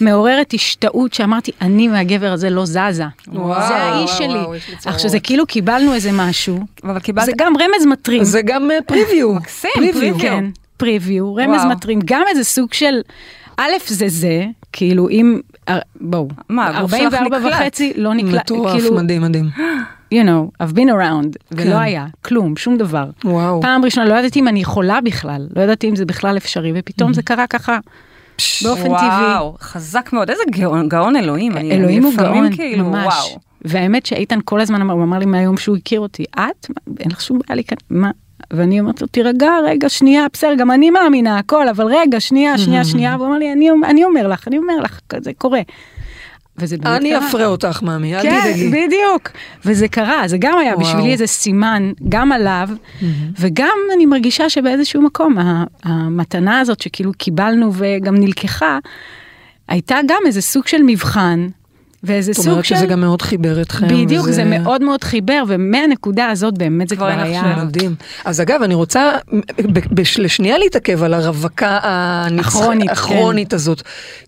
[0.00, 3.04] מעוררת השתאות שאמרתי, אני והגבר הזה לא זזה.
[3.28, 4.38] וואו, זה האיש וואו, שלי.
[4.38, 4.54] וואו.
[4.84, 7.24] עכשיו זה כאילו קיבלנו איזה משהו, אבל קיבלת...
[7.24, 8.24] זה גם רמז מטרים.
[8.24, 9.34] זה גם פריוויו.
[9.34, 10.18] מקסים, פריוויו.
[10.18, 10.44] כן,
[10.78, 11.68] פריוויו, רמז וואו.
[11.70, 13.00] מטרים, גם איזה סוג של,
[13.56, 17.52] א' זה זה, כאילו אם, אה, בואו, מה, הגוף שלך 44 נקלט.
[17.60, 19.44] וחצי לא נקלט, מטורף, כאילו, מדהים, מדהים.
[20.14, 21.68] you know, I've been around, כן.
[21.68, 23.04] ולא היה, כלום, שום דבר.
[23.24, 23.60] וואו.
[23.62, 27.14] פעם ראשונה לא ידעתי אם אני יכולה בכלל, לא ידעתי אם זה בכלל אפשרי, ופתאום
[27.14, 27.78] זה קרה ככה,
[28.64, 28.98] באופן טבעי.
[28.98, 31.56] וואו, חזק מאוד, איזה גאון, גאון אלוהים.
[31.56, 33.04] אני- אלוהים אני הוא גאון, כאילו, ממש.
[33.14, 33.38] וואו.
[33.64, 36.66] והאמת שאיתן כל הזמן אמר, הוא אמר לי מהיום שהוא הכיר אותי, את?
[37.00, 38.10] אין לך שום בעיה להיכנס, מה?
[38.50, 42.84] ואני אומרת לו, תירגע, רגע, שנייה, בסדר, גם אני מאמינה הכל, אבל רגע, שנייה, שנייה,
[42.84, 45.60] שנייה, והוא אמר לי, אני, אני אומר לך, אני אומר לך, זה קורה.
[46.58, 47.28] וזה באמת אני קרה.
[47.28, 48.68] אפרה אותך, מאמי, אל כן, תדאגי.
[48.68, 49.30] בדיוק.
[49.64, 50.86] וזה קרה, זה גם היה וואו.
[50.86, 52.68] בשבילי איזה סימן, גם עליו,
[53.38, 55.36] וגם אני מרגישה שבאיזשהו מקום,
[55.82, 58.78] המתנה הזאת שכאילו קיבלנו וגם נלקחה,
[59.68, 61.48] הייתה גם איזה סוג של מבחן,
[62.04, 62.76] ואיזה זאת סוג אומרת של...
[62.76, 63.88] שזה גם מאוד חיבר אתכם.
[63.88, 67.40] בדיוק, וזה- זה מאוד מאוד חיבר, ומהנקודה הזאת באמת זה כבר כבר היה...
[67.40, 67.64] שאלות.
[67.64, 67.94] מדהים.
[68.24, 69.10] אז אגב, אני רוצה
[70.18, 72.92] לשנייה להתעכב על הרווקה הנצח- הכרונית, כן.
[72.92, 73.82] הכרונית הזאת.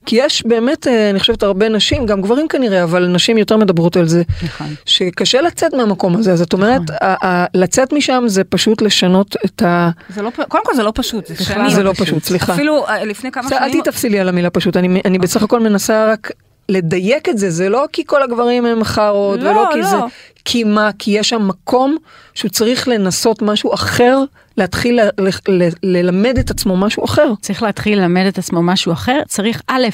[0.07, 3.97] כי יש באמת, אה, אני חושבת, הרבה נשים, גם גברים כנראה, אבל נשים יותר מדברות
[3.97, 4.67] על זה, נכון.
[4.85, 6.33] שקשה לצאת מהמקום הזה.
[6.33, 9.91] אז זאת אומרת, ה- ה- לצאת משם זה פשוט לשנות את ה...
[10.15, 11.71] זה לא, קודם כל זה לא פשוט, זה שנים.
[11.71, 12.55] זה לא פשוט, סליחה.
[12.55, 15.43] אפילו אה, לפני כמה בסדר, אל שנים, תתפסי לי על המילה פשוט, אני, אני בסך
[15.43, 16.31] הכל מנסה רק
[16.69, 19.85] לדייק את זה, זה לא כי כל הגברים הם חארות, לא, ולא כי לא.
[19.85, 19.97] זה,
[20.45, 21.97] כי מה, כי יש שם מקום
[22.35, 24.25] שהוא צריך לנסות משהו אחר,
[24.57, 27.33] להתחיל ל, ל, ל, ללמד את עצמו משהו אחר.
[27.41, 29.89] צריך להתחיל ללמד את עצמו משהו אחר, צריך א',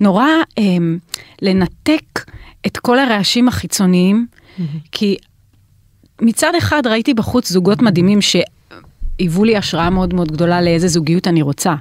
[0.00, 0.26] נורא
[0.58, 0.98] אמ,
[1.42, 2.24] לנתק
[2.66, 4.26] את כל הרעשים החיצוניים,
[4.92, 5.16] כי
[6.20, 11.42] מצד אחד ראיתי בחוץ זוגות מדהימים שהיוו לי השראה מאוד מאוד גדולה לאיזה זוגיות אני
[11.42, 11.74] רוצה.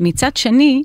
[0.00, 0.82] מצד שני,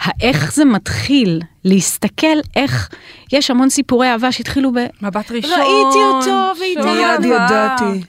[0.00, 2.88] האיך זה מתחיל להסתכל איך
[3.32, 4.76] יש המון סיפורי אהבה שהתחילו ב...
[5.02, 5.50] מבט ראשון.
[5.50, 7.28] ראיתי אותו והתאהבתי.
[7.28, 7.36] מיד.
[7.36, 8.00] ידעתי.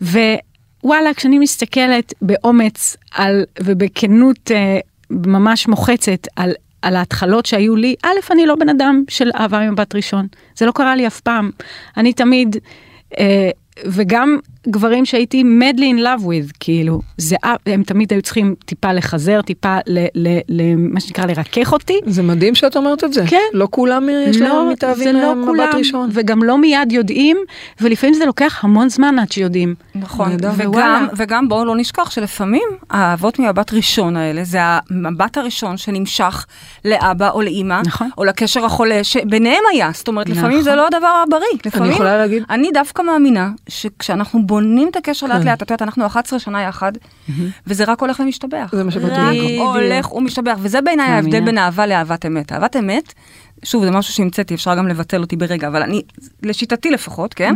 [0.00, 4.78] ווואלה, כשאני מסתכלת באומץ על, ובכנות אה,
[5.10, 9.94] ממש מוחצת על, על ההתחלות שהיו לי, א', אני לא בן אדם של אהבה ממבט
[9.94, 10.26] ראשון.
[10.56, 11.50] זה לא קרה לי אף פעם.
[11.96, 12.56] אני תמיד,
[13.18, 13.50] אה,
[13.86, 19.42] וגם גברים שהייתי madly in love with, כאילו, זה, הם תמיד היו צריכים טיפה לחזר,
[19.42, 22.00] טיפה, ל, ל, ל, מה שנקרא, לרכך אותי.
[22.06, 23.24] זה מדהים שאת אומרת את זה.
[23.26, 23.38] כן.
[23.52, 26.10] לא כולם יש להם זה מתאהבים לא מבט כולם, ראשון.
[26.12, 27.36] וגם לא מיד יודעים,
[27.80, 29.74] ולפעמים זה לוקח המון זמן עד שיודעים.
[29.94, 30.36] נכון.
[30.56, 31.06] וגם.
[31.16, 36.46] וגם בואו לא נשכח שלפעמים האהבות ממבט ראשון האלה, זה המבט הראשון שנמשך
[36.84, 38.10] לאבא או לאימא, נכון.
[38.18, 40.62] או לקשר החולה שביניהם היה, זאת אומרת, לפעמים נכון.
[40.62, 41.58] זה לא הדבר הבריא.
[41.66, 42.42] לפעמים, יכולה להגיד?
[42.50, 45.46] אני דווקא מאמינה שכשאנחנו בונים את הקשר לאט כן.
[45.48, 46.92] לאט, את יודעת, אנחנו 11 שנה יחד,
[47.66, 48.70] וזה רק הולך ומשתבח.
[48.72, 49.74] זה מה שבאתי רק.
[49.74, 51.40] הולך ומשתבח, וזה בעיניי ההבדל.
[51.44, 52.52] בין אהבה לאהבת אמת.
[52.52, 53.14] אהבת אמת,
[53.64, 56.02] שוב, זה משהו שהמצאתי, אפשר גם לבטל אותי ברגע, אבל אני,
[56.42, 57.54] לשיטתי לפחות, כן?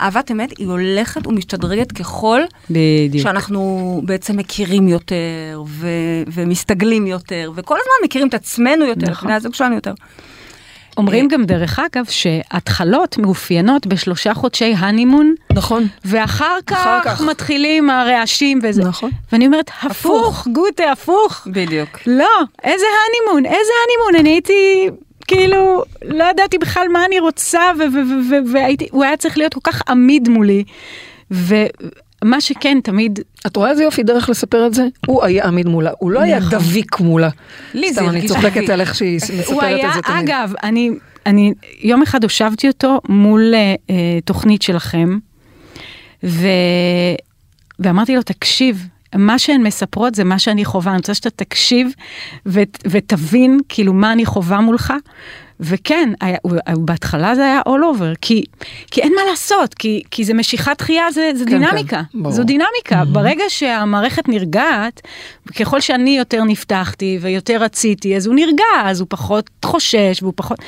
[0.00, 3.22] אהבת אמת היא הולכת ומשתדרגת ככל בדיוק.
[3.22, 9.26] שאנחנו בעצם מכירים יותר ו- ומסתגלים יותר, וכל הזמן מכירים את עצמנו יותר, את נכון.
[9.28, 9.92] בני הזוג שלנו יותר.
[10.96, 15.86] אומרים גם דרך אגב שהתחלות מאופיינות בשלושה חודשי הנימון, נכון.
[16.04, 17.20] ואחר אחר כך כך.
[17.20, 18.82] מתחילים הרעשים וזה.
[18.82, 19.10] נכון.
[19.32, 21.46] ואני אומרת, הפוך, גוטה, הפוך.
[21.46, 21.98] בדיוק.
[22.06, 24.88] לא, איזה הנימון, איזה הנימון, אני הייתי...
[25.26, 29.38] כאילו, לא ידעתי בכלל מה אני רוצה, ו- ו- ו- ו- והייתי, הוא היה צריך
[29.38, 30.64] להיות כל כך עמיד מולי.
[32.24, 34.86] ומה שכן, תמיד, את רואה איזה יופי דרך לספר את זה?
[35.06, 36.50] הוא היה עמיד מולה, הוא לא היה נכון.
[36.50, 37.28] דביק מולה.
[37.74, 38.70] לי זה סתם, אני צוחקת.
[38.70, 40.18] על איך שהיא מספרת את זה תמיד.
[40.28, 40.90] אגב, אני,
[41.26, 45.18] אני יום אחד הושבתי אותו מול אה, אה, תוכנית שלכם,
[46.24, 46.46] ו,
[47.78, 51.92] ואמרתי לו, תקשיב, מה שהן מספרות זה מה שאני חווה, אני רוצה שאתה תקשיב
[52.46, 54.92] ו, ותבין כאילו מה אני חווה מולך.
[55.64, 56.36] וכן, היה,
[56.76, 58.44] בהתחלה זה היה all over, כי,
[58.90, 62.32] כי אין מה לעשות, כי, כי זה משיכת דחייה, זה, זה כן, דינמיקה, כן, ברור.
[62.32, 63.04] זו דינמיקה.
[63.12, 65.00] ברגע שהמערכת נרגעת,
[65.60, 70.58] ככל שאני יותר נפתחתי ויותר רציתי, אז הוא נרגע, אז הוא פחות חושש והוא פחות...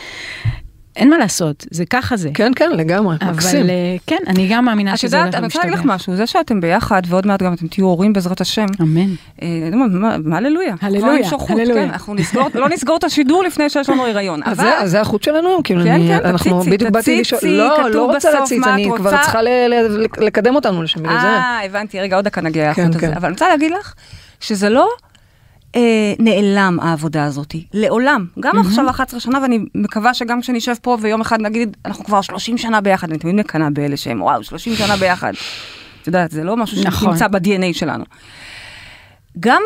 [0.96, 2.30] אין מה לעשות, זה ככה זה.
[2.34, 3.60] כן, כן, לגמרי, מקסים.
[3.60, 3.74] אבל אה,
[4.06, 5.80] כן, אני גם מאמינה את שזה יודעת, הולך אני רוצה להגיד לך.
[5.84, 9.14] משהו, זה שאתם ביחד, ועוד מעט גם אתם תהיו הורים בעזרת השם, אמן.
[9.42, 10.74] אה, מה- מה הללויה?
[10.82, 11.74] הללויה, הללויה.
[11.86, 14.40] כן, אנחנו נסגור, לא נסגור את השידור לפני שיש לנו הריון.
[14.44, 16.90] אז אבל- זה- אז זה החוט שלנו היום, כאילו, כן, אני- כן, אנחנו תציצי, בדיוק
[16.90, 19.10] באתי לשאול, לא, לא רוצה להציץ, אני את כבר.
[19.22, 21.26] צריכה ל- ל- לקדם אותנו לשם, בגלל זה.
[21.26, 23.06] אה, הבנתי, רגע, עוד דקה נגיע כן, לחוט הזה.
[23.06, 23.12] כן.
[23.16, 23.94] אבל אני רוצה להגיד לך,
[24.40, 24.88] שזה לא
[25.76, 28.26] אה, נעלם העבודה הזאת, לעולם.
[28.40, 32.58] גם עכשיו 11 שנה, ואני מקווה שגם כשנשב פה ויום אחד נגיד, אנחנו כבר 30
[32.58, 35.32] שנה ביחד, אני תמיד מקנאה באלה שהם, וואו, 30 שנה ביחד.
[36.02, 37.08] את יודעת, זה לא משהו נכון.
[37.08, 38.04] שנמצא ב-DNA שלנו.
[39.40, 39.62] גם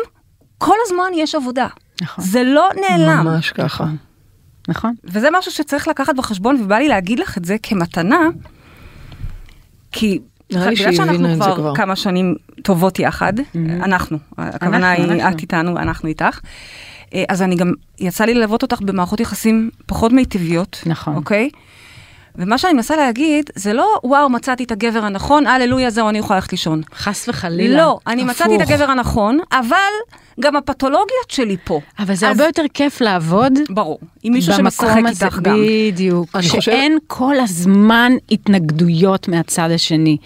[0.57, 1.67] כל הזמן יש עבודה.
[2.01, 2.23] נכון.
[2.23, 3.25] זה לא נעלם.
[3.25, 3.85] ממש ככה.
[4.67, 4.93] נכון?
[5.03, 8.19] וזה משהו שצריך לקחת בחשבון, ובא לי להגיד לך את זה כמתנה,
[9.91, 10.19] כי
[10.51, 11.75] נראה לי שהיא הבינה שאנחנו את זה כבר כבר.
[11.75, 13.33] כמה שנים טובות יחד,
[13.83, 15.35] אנחנו, הכוונה אנחנו, היא אנחנו.
[15.37, 16.39] את איתנו, אנחנו איתך.
[17.13, 21.15] אה, אז אני גם, יצא לי ללוות אותך במערכות יחסים פחות מיטביות, נכון.
[21.15, 21.49] אוקיי?
[22.35, 26.37] ומה שאני מנסה להגיד, זה לא, וואו, מצאתי את הגבר הנכון, הללויה, זהו, אני יכולה
[26.39, 26.81] ללכת לישון.
[26.95, 27.77] חס וחלילה.
[27.77, 28.71] לא, אני מצאתי את הפוך.
[28.71, 29.75] הגבר הנכון, אבל
[30.39, 31.79] גם הפתולוגיות שלי פה.
[31.99, 33.53] אבל זה אז- הרבה יותר כיף לעבוד.
[33.69, 35.55] ברור, עם מישהו שמשחק הזה, איתך גם.
[35.91, 36.35] בדיוק.
[36.35, 40.17] אני חושב- שאין כל הזמן התנגדויות מהצד השני.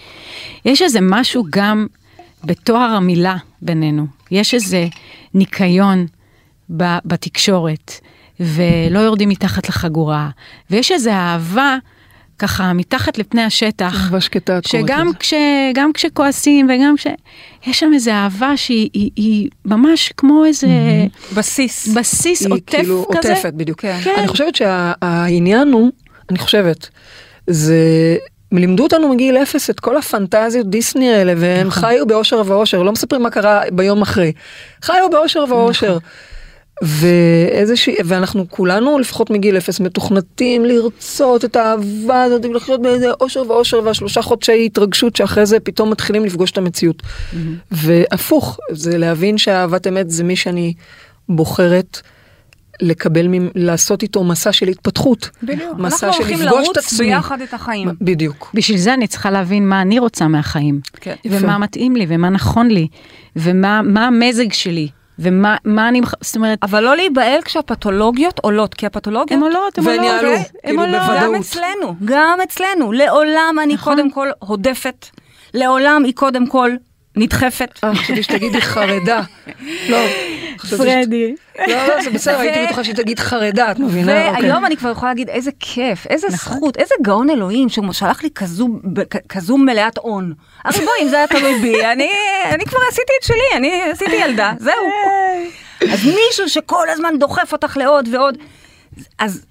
[0.64, 1.86] יש איזה משהו גם
[2.44, 4.06] בתואר המילה בינינו.
[4.30, 4.86] יש איזה
[5.34, 6.06] ניקיון
[6.76, 7.92] ב- בתקשורת,
[8.40, 10.28] ולא יורדים מתחת לחגורה,
[10.70, 11.76] ויש איזה אהבה
[12.38, 13.94] ככה מתחת לפני השטח.
[13.94, 15.18] אהבה שקטה, את קוראת שגם לזה.
[15.18, 15.34] כש,
[15.74, 17.06] גם כשכועסים וגם כש...
[17.66, 20.66] יש שם איזו אהבה שהיא היא, היא ממש כמו איזה
[21.34, 21.88] בסיס.
[21.88, 23.34] בסיס היא עוטף כאילו כזה.
[23.34, 23.80] עוטפת, בדיוק.
[23.80, 23.98] כן.
[24.04, 24.14] כן.
[24.18, 25.90] אני חושבת שהעניין הוא,
[26.30, 26.88] אני חושבת,
[27.46, 27.76] זה...
[28.52, 31.82] לימדו אותנו מגיל אפס את כל הפנטזיות דיסני האלה, והם נכון.
[31.82, 34.32] חיו באושר ואושר, לא מספרים מה קרה ביום אחרי.
[34.82, 35.86] חיו באושר ואושר.
[35.86, 35.98] נכון.
[36.82, 43.80] ואיזושהי, ואנחנו כולנו לפחות מגיל אפס מתוכנתים לרצות את האהבה הזאת ולחיות באיזה אושר ואושר
[43.84, 47.02] והשלושה חודשי התרגשות שאחרי זה פתאום מתחילים לפגוש את המציאות.
[47.70, 50.74] והפוך, זה להבין שהאהבת אמת זה מי שאני
[51.28, 52.00] בוחרת
[52.80, 55.30] לקבל, לעשות איתו מסע של התפתחות.
[55.42, 55.78] בדיוק.
[55.78, 57.06] מסע אנחנו של הולכים לפגוש את לרוץ עצמי.
[57.06, 57.88] ביחד את החיים.
[58.00, 58.50] בדיוק.
[58.54, 60.80] בשביל זה אני צריכה להבין מה אני רוצה מהחיים.
[61.00, 61.14] כן.
[61.26, 62.88] ומה מתאים לי, ומה נכון לי,
[63.36, 66.00] ומה מה המזג שלי, ומה מה אני...
[66.20, 69.30] זאת אומרת, אבל לא להיבהל כשהפתולוגיות עולות, כי הפתולוגיות...
[69.32, 70.12] הן עולות, הן והן עולות.
[70.22, 71.00] יעלו, הן כאילו, עולות.
[71.00, 71.22] בוודאות.
[71.22, 72.92] גם אצלנו, גם אצלנו.
[72.92, 73.96] לעולם אני נכון.
[73.96, 75.06] קודם כל הודפת,
[75.54, 76.70] לעולם היא קודם כל
[77.16, 77.78] נדחפת.
[77.84, 79.20] אה, חשבתי שתגידי חרדה.
[79.88, 79.98] לא.
[80.76, 81.34] פרדי.
[81.58, 84.28] לא, לא, זה בסדר, הייתי בטוחה שתגיד חרדה, את מבינה?
[84.28, 84.42] אוקיי.
[84.42, 86.56] והיום אני כבר יכולה להגיד איזה כיף, איזה נכון.
[86.56, 88.28] זכות, איזה גאון אלוהים שהוא שלח לי
[89.28, 90.32] כזו, מלאת הון.
[90.64, 94.52] הרי בואי, אם זה היה תלוי בי, אני כבר עשיתי את שלי, אני עשיתי ילדה,
[94.58, 94.74] זהו.
[95.92, 98.38] אז מישהו שכל הזמן דוחף אותך לעוד ועוד,
[99.18, 99.44] אז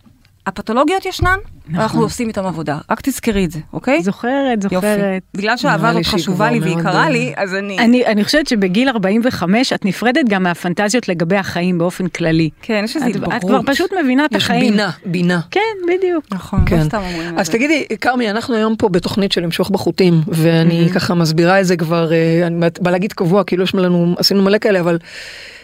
[0.48, 1.80] הפתולוגיות ישנן, נכון.
[1.80, 4.04] ואנחנו עושים איתם עבודה, רק תזכרי את זה, אוקיי?
[4.04, 4.76] זוכרת, יופי.
[4.76, 5.22] זוכרת.
[5.34, 7.80] בגלל שהאהבה הזאת חשובה לי מאוד, ויקרה אה, לי, אז אני...
[7.80, 12.50] אני, אני חושבת שבגיל 45 את נפרדת גם מהפנטזיות לגבי החיים באופן כללי.
[12.62, 13.34] כן, יש איזו התבגרות.
[13.36, 14.72] את כבר פשוט מבינה את יש החיים.
[14.72, 15.40] בינה, בינה.
[15.52, 16.26] כן, בדיוק.
[16.32, 16.84] נכון, לא כן.
[16.84, 17.52] סתם אומרים את אז זה.
[17.52, 22.14] תגידי, כרמי, אנחנו היום פה בתוכנית של למשוך בחוטים, ואני ככה מסבירה את זה כבר,
[22.14, 24.98] אה, אני בא להגיד קבוע, כאילו יש לנו, עשינו מלא כאלה, אבל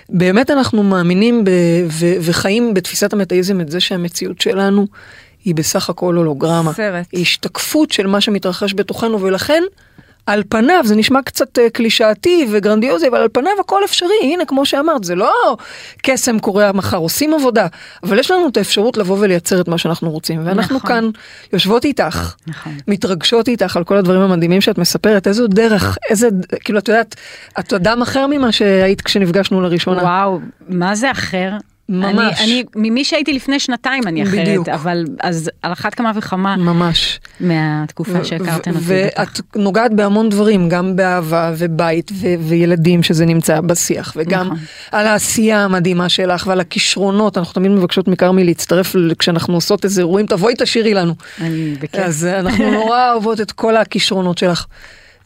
[0.09, 1.49] באמת אנחנו מאמינים ב,
[1.87, 4.87] ו, וחיים בתפיסת המטאיזם את זה שהמציאות שלנו
[5.45, 6.73] היא בסך הכל הולוגרמה.
[6.73, 7.05] סרט.
[7.11, 9.63] היא השתקפות של מה שמתרחש בתוכנו, ולכן
[10.25, 14.65] על פניו זה נשמע קצת אה, קלישאתי וגרנדיוזי, אבל על פניו הכל אפשרי, הנה כמו
[14.65, 15.57] שאמרת, זה לא
[16.01, 17.67] קסם קורה מחר, עושים עבודה,
[18.03, 20.89] אבל יש לנו את האפשרות לבוא ולייצר את מה שאנחנו רוצים, ואנחנו נכון.
[20.89, 21.09] כאן
[21.53, 22.73] יושבות איתך, נכון.
[22.87, 26.27] מתרגשות איתך על כל הדברים המדהימים שאת מספרת, איזו דרך, איזה,
[26.63, 27.15] כאילו את יודעת,
[27.59, 30.01] את אדם אחר ממה שהיית כשנפגשנו לראשונה.
[30.01, 31.51] וואו, מה זה אחר?
[31.91, 32.41] ממש.
[32.41, 34.69] אני, אני, ממי שהייתי לפני שנתיים אני אחרת, בדיוק.
[34.69, 37.19] אבל אז על אחת כמה וכמה ממש.
[37.39, 38.83] מהתקופה שהכרתם אותי.
[38.87, 44.57] ואת נוגעת בהמון דברים, גם באהבה ובית ו- וילדים שזה נמצא בשיח, וגם נכון.
[44.91, 50.25] על העשייה המדהימה שלך ועל הכישרונות, אנחנו תמיד מבקשות מכרמי להצטרף כשאנחנו עושות איזה אירועים,
[50.25, 51.13] תבואי תשאירי לנו.
[51.41, 51.95] אני בכיף.
[51.95, 54.65] אז אנחנו נורא אוהבות את כל הכישרונות שלך.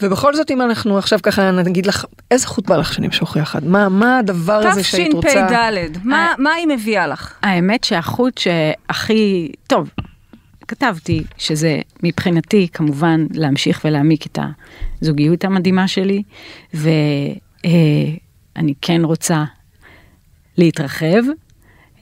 [0.02, 3.66] ובכל זאת אם אנחנו עכשיו ככה נגיד לך, איזה חוט בא לך שנמשוך יחד?
[3.66, 5.30] מה, מה הדבר הזה שהיית רוצה?
[5.30, 7.34] תשפ"ד, מה מה היא מביאה לך?
[7.44, 9.90] האמת שהחוט שהכי, טוב,
[10.68, 14.40] כתבתי שזה מבחינתי כמובן להמשיך ולהעמיק את
[15.02, 16.24] הזוגיות המדהימה שלי,
[16.74, 17.40] ואני
[18.82, 19.44] כן רוצה
[20.58, 21.24] להתרחב,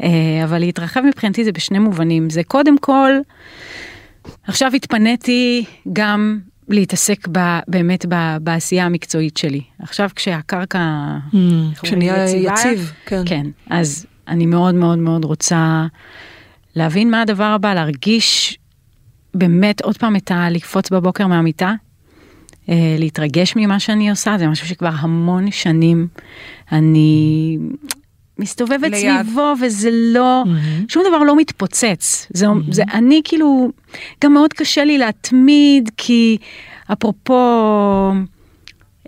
[0.04, 2.30] אה, אבל להתרחב מבחינתי זה בשני מובנים.
[2.30, 3.12] זה קודם כל,
[4.48, 9.62] עכשיו התפניתי גם להתעסק ב, באמת ב, בעשייה המקצועית שלי.
[9.80, 11.18] עכשיו כשהקרקע
[11.72, 12.30] איך כשנהיה?
[12.30, 13.22] יציב, כן.
[13.26, 15.88] כן, אז אני מאוד מאוד מאוד רוצה
[16.76, 18.58] להבין מה הדבר הבא, להרגיש
[19.34, 20.50] באמת עוד פעם את ה...
[20.50, 21.74] לקפוץ בבוקר מהמיטה,
[22.70, 26.08] אה, להתרגש ממה שאני עושה, זה משהו שכבר המון שנים
[26.72, 27.58] אני
[28.40, 29.24] מסתובבת ליד.
[29.24, 30.86] סביבו וזה לא, מהמם.
[30.88, 32.28] שום דבר לא מתפוצץ.
[32.34, 33.72] זה, זה אני כאילו,
[34.24, 36.38] גם מאוד קשה לי להתמיד, כי
[36.94, 38.12] אפרופו,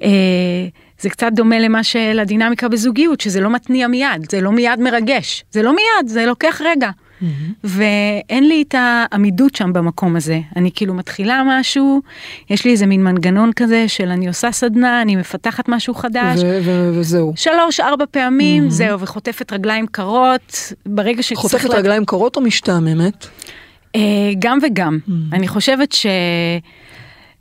[0.03, 0.67] אה,
[0.99, 5.43] זה קצת דומה למה של הדינמיקה בזוגיות, שזה לא מתניע מיד, זה לא מיד מרגש,
[5.51, 6.89] זה לא מיד, זה לוקח רגע.
[7.63, 10.39] ואין לי את העמידות שם במקום הזה.
[10.55, 12.01] אני כאילו מתחילה משהו,
[12.49, 16.39] יש לי איזה מין מנגנון כזה של אני עושה סדנה, אני מפתחת משהו חדש.
[16.43, 17.33] ו- ו- וזהו.
[17.35, 21.39] שלוש, ארבע פעמים, זהו, וחוטפת רגליים קרות, ברגע שצריך...
[21.39, 23.27] חותכת לה- רגליים קרות או משתעממת?
[23.95, 24.01] אה,
[24.39, 24.99] גם וגם.
[25.33, 26.05] אני חושבת ש...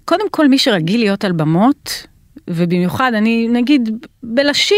[0.05, 2.07] קודם כל, מי שרגיל להיות על במות,
[2.51, 3.89] ובמיוחד, אני נגיד,
[4.23, 4.77] בלשיר,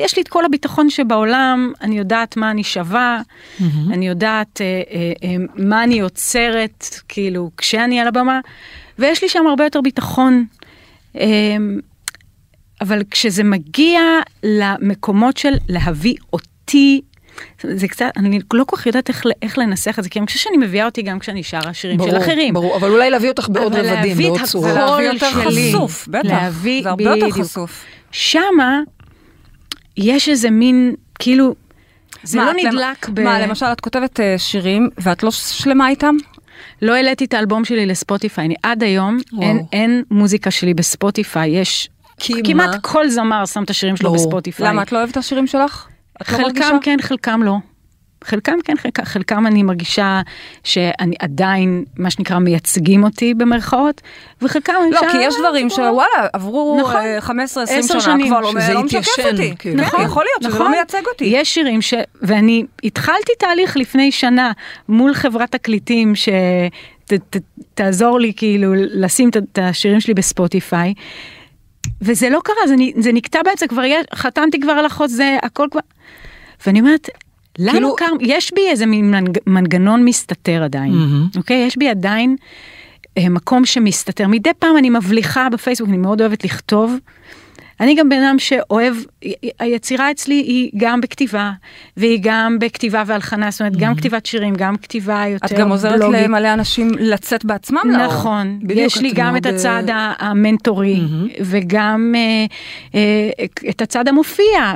[0.00, 3.20] יש לי את כל הביטחון שבעולם, אני יודעת מה אני שווה,
[3.90, 8.40] אני יודעת אה, אה, אה, מה אני יוצרת, כאילו, כשאני על הבמה,
[8.98, 10.44] ויש לי שם הרבה יותר ביטחון.
[11.16, 11.26] אה,
[12.80, 14.00] אבל כשזה מגיע
[14.42, 17.00] למקומות של להביא אותי,
[17.62, 20.42] זה קצת, אני לא כל כך יודעת איך, איך לנסח את זה, כי אני חושבת
[20.42, 22.54] שאני מביאה אותי גם כשאני שרה שירים של אחרים.
[22.54, 24.70] ברור, אבל אולי להביא אותך בעוד אבל רבדים, להביא את בעוד הכל צורות.
[24.70, 25.68] ולהביא יותר שלי.
[25.68, 26.28] חשוף, בטח.
[26.28, 27.30] להביא, זה הרבה יותר.
[27.30, 27.84] חשוף.
[28.12, 28.80] שמה
[29.96, 31.54] יש איזה מין, כאילו,
[32.22, 33.20] זה מה, לא את למ- נדלק ב...
[33.20, 36.14] מה, למשל, את כותבת אה, שירים ואת לא שלמה איתם?
[36.82, 39.42] לא העליתי את האלבום שלי לספוטיפיי, אני עד היום, וואו.
[39.42, 41.88] אין, אין מוזיקה שלי בספוטיפיי, יש...
[42.18, 42.80] כי כמעט מה?
[42.80, 44.26] כל זמר שם את השירים שלו ברור.
[44.26, 44.66] בספוטיפיי.
[44.66, 45.86] למה, את לא אוהבת את השירים שלך?
[46.20, 46.68] לא חלקם מרגישה?
[46.82, 47.56] כן, חלקם לא.
[48.24, 50.20] חלקם כן, חלקם, חלקם אני מרגישה
[50.64, 54.00] שאני עדיין, מה שנקרא, מייצגים אותי במרכאות,
[54.42, 56.96] וחלקם אני לא, כי יש דברים "אה, שוואלה, עברו נכון.
[56.96, 59.54] אה, 15-20 עשר שנה, שנים, כבר לא לא משקף אותי.
[59.58, 59.84] כאילו.
[59.84, 60.70] כן, יכול להיות שזה לא נכון.
[60.72, 61.24] מייצג אותי.
[61.24, 61.94] יש שירים ש...
[62.22, 64.52] ואני התחלתי תהליך לפני שנה
[64.88, 66.12] מול חברת תקליטים
[67.12, 70.94] שתעזור לי כאילו לשים את- השירים שלי בספוטיפיי.
[72.02, 75.80] וזה לא קרה, זה, זה נקטע באמצע, כבר יש, חתמתי כבר על החוזה, הכל כבר...
[76.66, 77.08] ואני אומרת,
[77.60, 78.18] למה כאילו- כאילו...
[78.18, 78.24] קר...
[78.26, 78.84] יש בי איזה.
[79.46, 81.28] מנגנון מסתתר עדיין, מהמם.
[81.36, 81.64] אוקיי?
[81.66, 82.36] יש בי עדיין
[83.18, 84.28] אה, מקום שמסתתר.
[84.28, 86.96] מדי פעם אני מבליחה בפייסבוק, אני מאוד אוהבת לכתוב.
[87.80, 88.94] אני גם בן אדם שאוהב,
[89.58, 91.52] היצירה אצלי היא גם בכתיבה,
[91.96, 96.00] והיא גם בכתיבה והלחנה, זאת אומרת, גם כתיבת שירים, גם כתיבה יותר את גם עוזרת
[96.00, 96.20] בלוגית.
[96.24, 98.04] למלא אנשים לצאת בעצמם לאור.
[98.04, 101.00] נכון, בדיוק, יש לי גם מאוד, את הצד אה, המנטורי,
[101.40, 102.46] וגם אה,
[102.94, 104.74] אה, את הצד המופיע,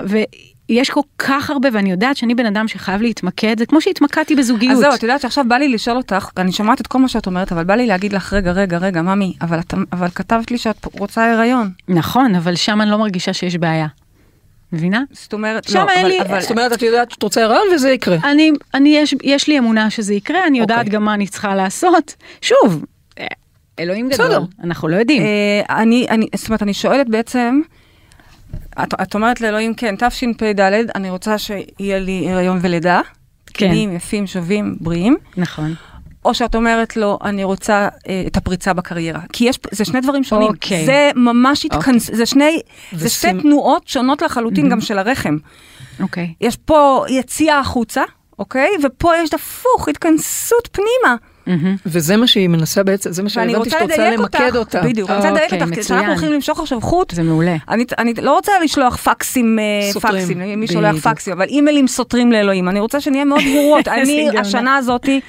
[0.68, 4.72] ויש כל כך הרבה, ואני יודעת שאני בן אדם שחייב להתמקד, זה כמו שהתמקדתי בזוגיות.
[4.72, 7.26] אז זהו, את יודעת שעכשיו בא לי לשאול אותך, אני שומעת את כל מה שאת
[7.26, 10.58] אומרת, אבל בא לי להגיד לך, רגע, רגע, רגע, ממי, אבל, את, אבל כתבת לי
[10.58, 11.70] שאת רוצה הריון.
[11.88, 13.86] נכון, אבל שם אני לא מרגישה שיש בעיה.
[14.72, 15.02] מבינה?
[15.12, 17.66] זאת אומרת, שם לא, אין אבל, לי- אבל, זאת אומרת, את יודעת שאת רוצה הרעיון
[17.74, 18.16] וזה יקרה.
[18.24, 20.92] אני, אני יש, יש לי אמונה שזה יקרה, אני יודעת אוקיי.
[20.92, 22.14] גם מה אני צריכה לעשות.
[22.40, 22.84] שוב,
[23.18, 23.26] אה,
[23.78, 24.42] אלוהים גדול, בסדר.
[24.64, 25.22] אנחנו לא יודעים.
[25.22, 27.60] אה, אני, אני, זאת אומרת, אני שואלת בעצם,
[28.82, 30.60] את, את אומרת לאלוהים, כן, תשפ"ד,
[30.94, 33.00] אני רוצה שיהיה לי הריון ולידה,
[33.44, 35.74] תקינים, יפים, שווים, בריאים, נכון.
[36.24, 39.20] או שאת אומרת לו, אני רוצה אה, את הפריצה בקריירה.
[39.32, 40.48] כי יש, זה שני דברים שונים.
[40.48, 40.86] אוקיי.
[40.86, 42.60] זה ממש התכנס, זה שני,
[42.92, 45.36] זה שתי ושים- תנועות שונות לחלוטין גם של הרחם.
[46.00, 46.34] אוקיי.
[46.40, 48.02] יש פה יציאה החוצה,
[48.38, 48.68] אוקיי?
[48.82, 51.16] ופה יש הפוך, התכנסות פנימה.
[51.46, 51.76] מהמם.
[51.86, 54.40] וזה מה שהיא מנסה בעצם, זה מה שהבנתי רוצה שאת רוצה לדייק אותך.
[54.40, 54.82] למקד אותה.
[54.82, 56.08] בדיוק, אני רוצה לדייק אוקיי, אותך, כי כשאנחנו.
[56.08, 57.56] הולכים למשוך עכשיו חוט, זה מעולה.
[57.68, 60.00] אני, אני לא רוצה לשלוח פקסים, אה.
[60.00, 60.96] פקסים, מי שולח.
[60.96, 62.68] פקסים, אבל אימיילים סותרים לאלוהים.
[62.68, 63.88] אני רוצה שנהיה מאוד ברורות.
[63.94, 64.38] אני.
[64.38, 65.20] השנה הזאתי,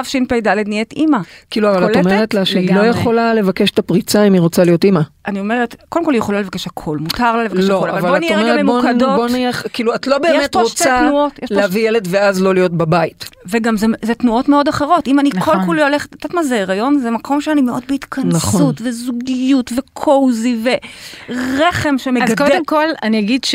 [0.00, 1.18] תשפ"ד, נהיית אימא.
[1.50, 1.96] כאילו, אבל את?
[1.96, 2.86] אומרת לה שהיא לא.
[2.86, 5.00] יכולה לבקש את הפריצה אם היא רוצה להיות אימא.
[5.26, 8.08] אני אומרת, קודם כל היא יכולה לבקש הכל, מותר לה לבקש לא, הכל, אבל אבל
[8.08, 11.10] בוא נהיה רגע ממוקדות, בוא נהיה, כאילו, את לא באמת רוצה
[11.50, 13.30] להביא ילד ואז לא להיות בבית.
[13.46, 15.08] וגם זה, זה תנועות מאוד אחרות.
[15.08, 15.54] אם אני נכון.
[15.54, 16.98] כל כולי הולכת, את יודעת מה זה הריון?
[16.98, 18.74] זה מקום שאני מאוד בהתכנסות, נכון.
[18.80, 20.56] וזוגיות, וקוזי,
[21.28, 22.32] ורחם שמגדל.
[22.32, 23.54] אז קודם כל, אני אגיד ש...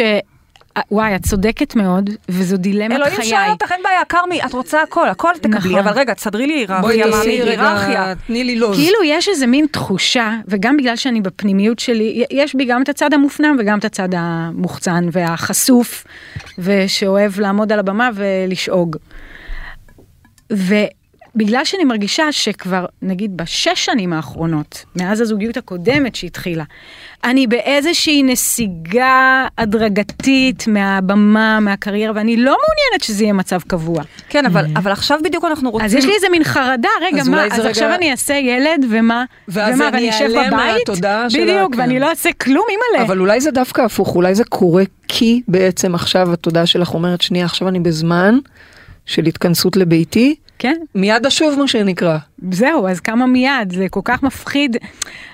[0.91, 3.25] וואי, את צודקת מאוד, וזו דילמת אלוהים חיי.
[3.25, 5.75] שאל אותך, אין בעיה, כרמי, את רוצה הכל, הכל תקבלי, נכון.
[5.75, 8.13] אבל רגע, תסדרי לי בואי היררכיה, תעשי מאמי, רגע, היררכיה.
[8.27, 8.77] תני לי לוז.
[8.77, 13.13] כאילו יש איזה מין תחושה, וגם בגלל שאני בפנימיות שלי, יש בי גם את הצד
[13.13, 16.03] המופנם וגם את הצד המוחצן והחשוף,
[16.59, 18.97] ושאוהב לעמוד על הבמה ולשאוג.
[21.37, 26.63] ובגלל שאני מרגישה שכבר, נגיד בשש שנים האחרונות, מאז הזוגיות הקודמת שהתחילה,
[27.23, 34.03] אני באיזושהי נסיגה הדרגתית מהבמה, מהקריירה, ואני לא מעוניינת שזה יהיה מצב קבוע.
[34.29, 35.85] כן, אבל אבל עכשיו בדיוק אנחנו רוצים...
[35.85, 38.85] אז יש לי איזה מין חרדה, רגע, אז מה, אז רגע- עכשיו אני אעשה ילד,
[38.89, 39.23] ומה?
[39.47, 40.89] ואז ומה, אני ואני אשב בבית?
[41.33, 41.79] בדיוק, כן.
[41.79, 43.07] ואני לא אעשה כלום, אימא'לה.
[43.07, 47.45] אבל אולי זה דווקא הפוך, אולי זה קורה כי בעצם עכשיו התודעה שלך אומרת, שנייה,
[47.45, 48.37] עכשיו אני בזמן
[49.07, 52.17] של התכנסות לביתי, כן, מיד אשוב מה שנקרא.
[52.51, 54.77] זהו, אז כמה מיד, זה כל כך מפחיד.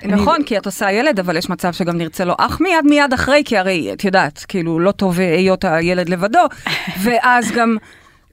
[0.04, 3.42] נכון, כי את עושה ילד, אבל יש מצב שגם נרצה לו אח מיד מיד אחרי,
[3.46, 6.46] כי הרי, את יודעת, כאילו, לא טוב היות הילד לבדו,
[7.04, 7.78] ואז גם...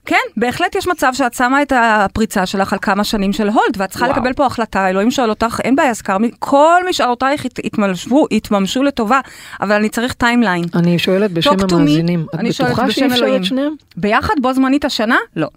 [0.05, 3.89] כן, בהחלט יש מצב שאת שמה את הפריצה שלך על כמה שנים של הולד, ואת
[3.89, 4.17] צריכה וואו.
[4.17, 9.19] לקבל פה החלטה, אלוהים שואל אותך, אין בעיה, אז כרמי, כל משאלותייך יתממשו, יתממשו לטובה,
[9.61, 10.65] אבל אני צריך timeline.
[10.75, 11.51] אני שואלת בשם.
[11.71, 13.35] המאזינים, את בטוחה שאי אפשר.
[13.35, 13.73] את שניהם?
[13.97, 15.17] ביחד בו זמנית השנה?
[15.35, 15.47] לא.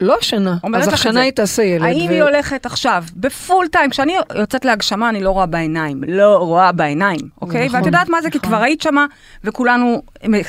[0.00, 1.20] לא השנה, אז השנה.
[1.20, 1.82] היא תעשה ילד.
[1.84, 6.04] האם ו- היא הולכת עכשיו ב full time, כשאני יוצאת להגשמה אני לא רואה בעיניים,
[6.08, 7.66] לא רואה בעיניים, אוקיי?
[7.66, 8.50] נכון, ואת יודעת מה זה, כי נכון.
[8.50, 9.06] כבר היית שמה
[9.44, 10.02] וכולנו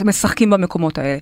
[0.06, 1.18] משחקים במקומות האלה.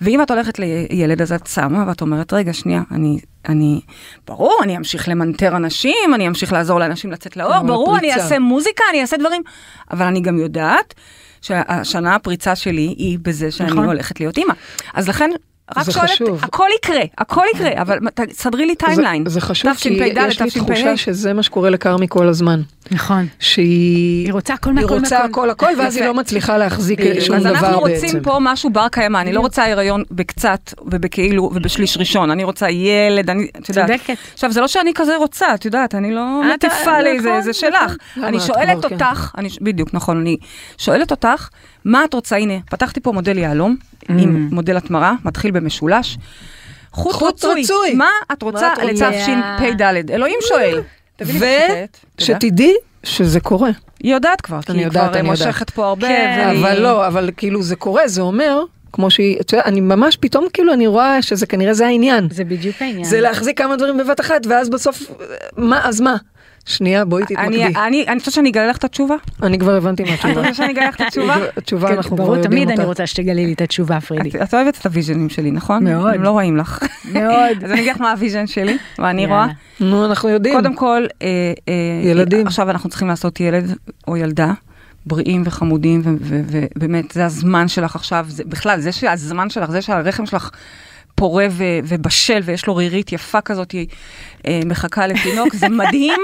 [0.00, 3.80] ואם את הולכת לילד אז את שמה ואת אומרת, רגע, שנייה, אני, אני,
[4.26, 8.24] ברור, אני אמשיך למנטר אנשים, אני אמשיך לעזור לאנשים לצאת לאור, ברור, אני הפריצה.
[8.24, 9.42] אעשה מוזיקה, אני אעשה דברים,
[9.90, 10.94] אבל אני גם יודעת
[11.42, 13.84] שהשנה הפריצה שלי היא בזה שאני נכון.
[13.84, 14.54] הולכת להיות אימא.
[14.94, 15.30] אז לכן...
[15.76, 16.40] רק זה שואלת, חשוב.
[16.44, 19.24] הכל יקרה, הכל יקרה, אבל תסדרי לי timeline.
[19.26, 20.64] זה, זה חשוב, כי תשפ"ד, יש לי תשפ"ה.
[20.64, 22.62] תחושה שזה מה שקורה לכרמי כל הזמן.
[22.90, 23.26] נכון.
[23.40, 25.30] שהיא היא רוצה הכל היא מהכל רוצה מהכל.
[25.30, 26.04] הכל הכל, ואז היא.
[26.04, 27.00] לא מצליחה להחזיק.
[27.20, 27.64] שום אז דבר בעצם.
[27.66, 32.44] אנחנו רוצים פה משהו בר קיימא, אני לא רוצה הריון בקצת ובכאילו ובשליש ראשון, אני
[32.44, 33.90] רוצה ילד, אני, את יודעת.
[33.90, 34.16] צודקת.
[34.34, 37.40] עכשיו, זה לא שאני כזה רוצה, את יודעת, אני לא את- מטיפה לי, זה- נכון,
[37.40, 37.52] נכון.
[37.52, 37.96] שלך.
[38.16, 38.28] למה?
[38.28, 38.94] אני שואלת כן.
[38.94, 40.36] אותך, בדיוק, נכון, אני
[40.78, 41.48] שואלת אותך,
[41.84, 43.76] מה את רוצה, הנה, פתחתי פה מודל יהלום,
[44.08, 44.12] Mm.
[44.18, 46.18] עם מודל התמרה, מתחיל במשולש.
[46.92, 47.62] חוט חוט רצוי.
[47.62, 47.94] רצוי.
[47.94, 48.72] מה את רוצה?
[48.84, 50.10] לתשפ"ד?
[50.10, 50.80] אלוהים שואל.
[52.18, 53.70] ושתדעי שזה קורה.
[54.02, 55.30] היא יודעת כבר, כי אני היא יודעת, כבר יודעת.
[55.30, 56.08] מושכת פה הרבה.
[56.08, 60.16] כן, אבל לא, אבל כאילו זה קורה, זה אומר, כמו שהיא, את יודעת, אני ממש
[60.16, 62.28] פתאום כאילו אני רואה שזה כנראה זה העניין.
[62.30, 63.04] זה בדיוק העניין.
[63.04, 65.02] זה להחזיק כמה דברים בבת אחת, ואז בסוף,
[65.56, 66.16] מה, אז מה?
[66.66, 67.64] שנייה, בואי תתמקדי.
[67.64, 69.14] אני, אני, אני חושבת שאני אגלה לך את התשובה.
[69.42, 70.40] אני כבר הבנתי מה את התשובה.
[70.40, 71.36] רוצה שאני אגלה לך את התשובה?
[71.56, 72.84] התשובה אנחנו כבר יודעים תמיד אני אותה.
[72.88, 74.28] רוצה שתגלי לי את התשובה, פרידי.
[74.28, 75.84] את, את אוהבת את ה vision ים שלי, נכון?
[75.84, 76.14] מאוד.
[76.14, 76.84] הם לא רואים לך.
[77.12, 77.56] מאוד.
[77.64, 79.26] אז אני אגיד לך מה ה vision שלי, מה אני.
[79.26, 79.46] רואה.
[79.80, 80.54] נו, אנחנו יודעים.
[80.54, 81.28] קודם כל, אה,
[81.68, 81.74] אה,
[82.10, 82.46] ילדים.
[82.46, 83.76] עכשיו אנחנו צריכים לעשות ילד
[84.08, 84.52] או ילדה.
[85.06, 90.50] בריאים וחמודים, ובאמת, זה הזמן שלך עכשיו, זה, בכלל, זה שהזמן שלך, זה שהרחם שלך
[91.16, 93.86] פורה ו- ובשל, ויש לו רירית יפה כזאת, היא
[94.46, 96.20] אה, מחכה לתינוק, זה מדהים.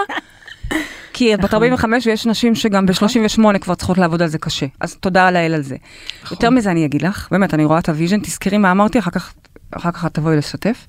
[1.13, 4.67] כי את בת 45 ויש נשים שגם ב-38 כבר צריכות לעבוד על זה קשה.
[4.81, 5.77] אז תודה לאל על זה.
[6.31, 9.11] יותר מזה אני אגיד לך, באמת, אני רואה את ה vision, תזכרי מה אמרתי, אחר
[9.11, 9.33] כך,
[9.71, 10.87] אחר כך את תבואי לשתף.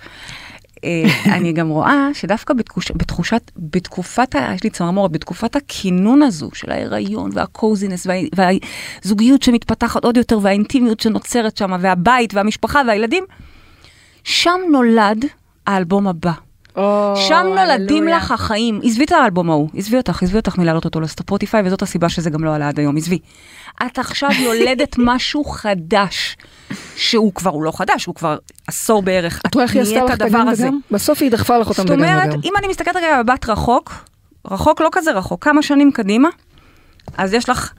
[0.84, 1.04] אה,
[1.36, 6.72] אני גם רואה שדווקא בתחוש, בתחושת, בתקופת, ה, יש לי צמרמורת, בתקופת הכינון הזו של
[6.72, 13.24] ההיריון וה cousins וה, והזוגיות שמתפתחת עוד יותר והאינטימיות שנוצרת שם והבית והמשפחה והילדים,
[14.24, 15.26] שם נולד
[15.68, 16.32] האלבום הבא.
[16.76, 18.08] או, שם נולדים.
[18.08, 18.80] לך החיים.
[18.84, 22.44] עזבי את האלבום ההוא, עזבי אותך, עזבי אותך מלהעלות אותו לספוטיפיי, וזאת הסיבה שזה גם
[22.44, 23.20] לא עלה עד היום, עזבי.
[23.86, 26.38] את עכשיו יולדת משהו חדש,
[26.96, 29.42] שהוא כבר, הוא לא חדש, הוא כבר עשור בערך.
[29.46, 30.64] את רואה איך היא עשתה לך את הזה.
[30.64, 30.80] וגם?
[30.92, 32.40] בסוף היא דחפה לך אותם זאת בגם אומרת, וגם.
[32.44, 33.94] אם אני מסתכלת רגע במבט רחוק,
[34.52, 36.30] רחוק לא כזה רחוק, כמה שנים קדימה,
[37.18, 37.74] אז יש לך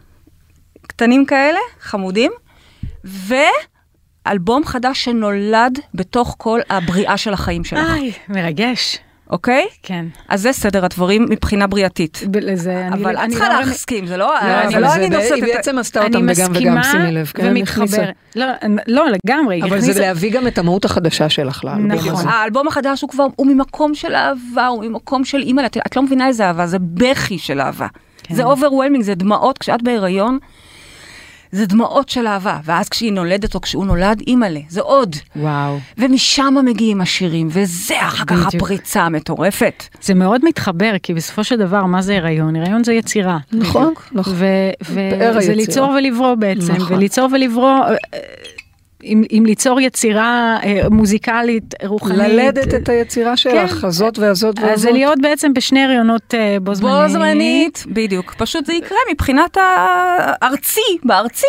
[0.87, 2.33] קטנים כאלה, חמודים,
[4.27, 8.99] ואלבום חדש שנולד בתוך כל הבריאה של החיים שלך, איי, מרגש.
[9.31, 9.67] אוקיי?
[9.83, 10.07] כן.
[10.29, 12.23] אז זה סדר הדברים מבחינה בריאתית.
[12.43, 15.09] לזה אני אבל את אני צריכה לא- להסכים, זה לא, לא, אני לא זה אני
[15.09, 15.57] נושאת היא את ה...
[15.57, 17.27] בעצם עשתה אני אותם בגם וגם, מסכימה שימי לב.
[17.35, 17.81] כן, הכניסה.
[17.81, 18.15] ומתחברת.
[18.37, 18.47] לא,
[18.87, 19.63] לא, לגמרי.
[19.63, 22.13] אבל זה להביא גם את המהות החדשה שלך לאלבום נכון.
[22.13, 22.29] הזה.
[22.29, 26.03] האלבום החדש הוא כבר, הוא ממקום של אהבה, הוא ממקום של אימא, את, את לא
[26.03, 27.87] מבינה איזה אהבה, זה בכי של אהבה.
[28.23, 28.35] כן.
[28.35, 30.39] זה overwhelming, זה דמעות, כשאת בהיריון,
[31.55, 35.17] זה דמעות של אהבה, ואז כשהיא נולדת או כשהוא נולד, אימא'לה, זה עוד.
[35.37, 35.79] וואו.
[35.99, 38.63] ומשם מגיעים השירים, וזה אחר כך בדיוק.
[38.63, 39.85] הפריצה המטורפת.
[40.03, 42.57] זה מאוד מתחבר, כי בסופו של דבר, מה זה הריון?
[42.57, 43.39] הריון זה יצירה.
[43.53, 44.35] נכון, נכון.
[44.35, 45.55] וזה.
[45.55, 46.97] ליצור ולברוא בעצם, נכון.
[46.97, 47.79] וליצור ולברוא,
[49.05, 52.19] אם אם ליצור יצירה אה, מוזיקלית, רוחנית.
[52.19, 54.93] ללדת את היצירה שלך, הזאת והזאת אז זה והזאת.
[54.93, 56.95] להיות בעצם בשני הריונות אה, בו זמנית.
[56.95, 58.35] בו זמנית, בדיוק.
[58.39, 61.47] פשוט זה יקרה מבחינת הארצי, בארצי,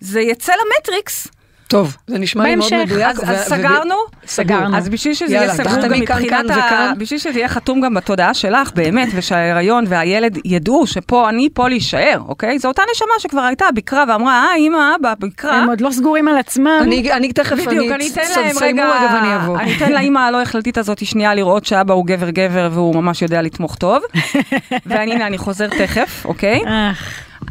[0.00, 1.28] זה יצא למטריקס.
[1.68, 2.92] טוב, זה נשמע לי מאוד בהמשך.
[2.92, 3.10] מדויק.
[3.10, 3.94] אז, ו- אז ו- סגרנו?
[4.26, 4.76] סגרנו.
[4.76, 6.92] אז בשביל שזה יהיה סגור גם מבחינת ה...
[6.98, 12.22] בשביל שזה יהיה חתום גם בתודעה שלך, באמת, ושההיריון והילד ידעו שפה אני פה להישאר,
[12.28, 12.58] אוקיי?
[12.58, 15.56] זו אותה נשמה שכבר הייתה ביקרה ואמרה, אה, אמא, אבא, ביקרה.
[15.56, 16.80] הם עוד לא סגורים על עצמם.
[16.82, 19.58] אני אני תכף, בדיוק, אני אתן להם רגע, רגע ואני אבוא.
[19.58, 23.42] אני אתן לאימא הלא החלטית הזאת שנייה לראות שאבא הוא גבר גבר והוא ממש יודע
[23.42, 24.02] לתמוך טוב.
[24.86, 26.60] ואני, הנה, אני חוזר תכף, אוקיי?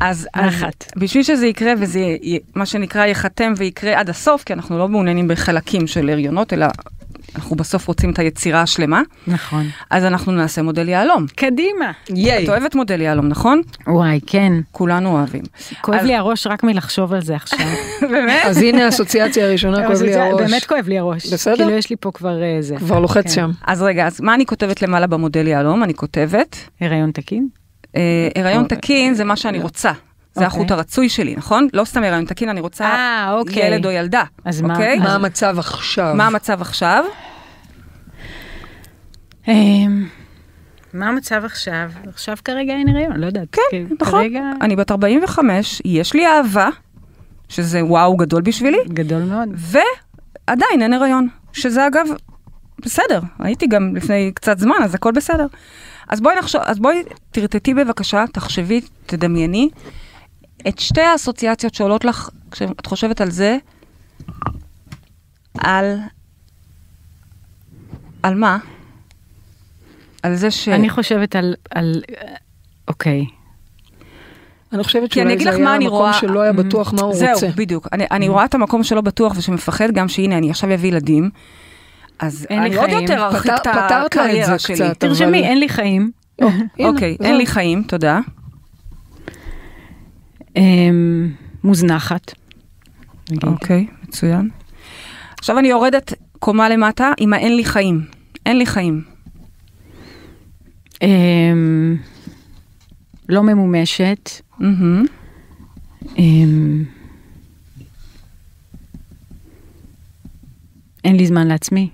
[0.02, 0.92] אז, אז אחת.
[0.98, 5.28] בשביל שזה יקרה וזה י- מה שנקרא ייחתם ויקרה עד הסוף, כי אנחנו לא מעוניינים
[5.28, 6.66] בחלקים של הריונות, אלא
[7.36, 9.66] אנחנו בסוף רוצים את היצירה השלמה, נכון.
[9.90, 11.26] אז אנחנו נעשה מודל יהלום.
[11.36, 11.92] קדימה.
[12.10, 12.44] ייי.
[12.44, 13.62] את אוהבת מודל יהלום, נכון?
[13.88, 14.54] וואי, כן.
[14.72, 15.42] כולנו אוהבים.
[15.82, 17.60] כואב אז- לי הראש רק מלחשוב על זה עכשיו.
[18.12, 18.42] באמת?
[18.46, 20.42] אז הנה האסוציאציה הראשונה, כואב לי הראש.
[20.42, 21.34] באמת כואב לי הראש.
[21.34, 21.56] בסדר.
[21.56, 22.76] כאילו יש לי פה כבר אה, זה.
[22.78, 23.30] כבר לוחץ כן.
[23.30, 23.52] שם.
[23.68, 25.84] אז רגע, אז מה אני כותבת למעלה במודל יהלום?
[25.84, 27.48] אני כותבת, הריון תקין?
[27.98, 28.02] אה,
[28.42, 29.92] הריון תקין זה מה שאני רוצה.
[29.92, 29.98] זה
[30.46, 30.48] אוקיי.
[30.48, 31.68] החוט הרצוי שלי, נכון?
[31.74, 33.68] לא סתם הריון תקין, אני רוצה אה, אוקיי.
[33.68, 34.24] ילד או ילדה.
[34.46, 35.00] אז מה- אוקיי?
[35.00, 36.14] מה המצב עכשיו?
[36.16, 37.04] מה המצב עכשיו?
[39.48, 40.08] אמ,
[40.94, 41.92] מה המצב עכשיו?
[42.14, 43.48] עכשיו כרגע אין הריון, לא יודעת.
[43.72, 44.22] כן, נכון.
[44.22, 46.70] כרגע אני בת 45, יש לי אהבה,
[47.50, 49.50] שזה וואו גדול בשבילי, גדול מאוד.
[49.56, 51.28] ועדיין אין הריון.
[51.54, 52.08] שזה אגב,
[52.80, 55.46] בסדר, הייתי גם לפני קצת זמן, אז הכל בסדר.
[56.08, 59.70] אז בואי נחשוב, אז בואי תרטטי בבקשה, תחשבי, תדמייני
[60.68, 63.58] את שתי האסוציאציות שעולות לך כשאת חושבת על זה,
[65.58, 65.98] על...
[68.24, 68.58] על מה?
[70.24, 70.68] על זה ש...
[70.68, 72.02] אני חושבת על, על,
[72.88, 73.26] אוקיי.
[74.74, 76.14] אני חושבת שאולי זה היה מה אני המקום רואה.
[76.14, 77.48] שלא היה בטוח מה הוא זהו, רוצה.
[77.56, 77.88] בדיוק.
[77.94, 81.30] אני, אני רואה את המקום שלא בטוח ושמפחד גם שהנה, אני עכשיו אביא ילדים.
[82.20, 83.02] אז אין לי אני עוד חיים.
[83.02, 84.76] יותר ארחיק את פתר- פתרת לה את זה הקריירה שלי.
[84.76, 85.00] קצת.
[85.00, 86.12] תרשמי, אבל- אין לי חיים.
[86.80, 87.28] אוקיי, זהו.
[87.28, 88.20] אין לי חיים, תודה.
[90.56, 91.32] אמ,
[91.64, 92.32] מוזנחת.
[93.44, 94.50] אוקיי, מצוין.
[95.40, 98.02] עכשיו אני יורדת קומה למטה עם האין לי חיים.
[98.46, 99.04] אין לי חיים.
[101.02, 101.98] אמ,
[103.30, 104.30] לא ממומשת.
[104.62, 105.06] אמ,
[111.04, 111.90] אין לי זמן לעצמי.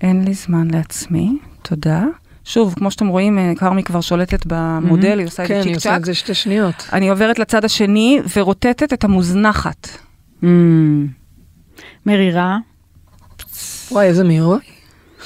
[0.00, 2.04] אין לי זמן לעצמי, תודה.
[2.44, 5.64] שוב, כמו שאתם רואים, אה, כרמי כבר שולטת במודל, היא עושה את כן, זה היא
[5.64, 6.00] צ'יק עושה צ'אק.
[6.00, 6.88] את זה שתי שניות.
[6.92, 9.88] אני עוברת לצד השני ורוטטת את המוזנחת.
[10.42, 10.46] Mm.
[12.06, 12.58] מרירה.
[13.90, 14.62] וואי, איזה מהירות.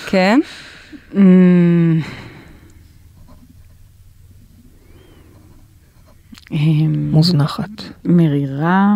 [0.07, 0.41] כן?
[1.13, 1.17] Mm.
[7.11, 7.71] מוזנחת.
[8.05, 8.95] מרירה.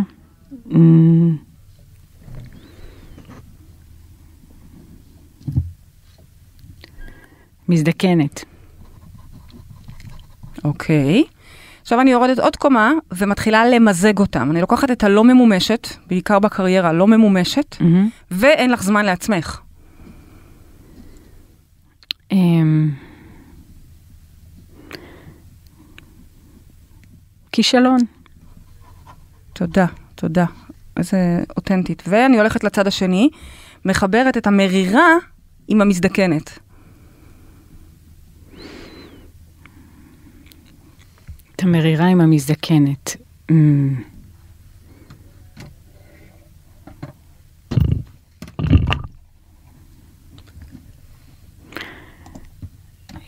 [0.71, 0.77] Mm.
[7.69, 8.45] מזדקנת.
[10.65, 11.25] אוקיי.
[11.83, 14.51] עכשיו אני יורדת עוד קומה ומתחילה למזג אותם.
[14.51, 18.09] אני לוקחת את הלא ממומשת, בעיקר בקריירה לא ממומשת, מהמם.
[18.31, 19.61] ואין לך זמן לעצמך.
[22.33, 22.91] אמ,
[27.53, 27.99] כישלון.
[29.53, 30.45] תודה, תודה.
[30.97, 32.03] איזה אותנטית.
[32.07, 33.31] ואני הולכת לצד השני,
[33.85, 35.09] מחברת את המרירה
[35.69, 36.59] עם המזדקנת.
[41.59, 43.17] את המרירה עם המזדקנת.
[43.51, 44.03] אמ.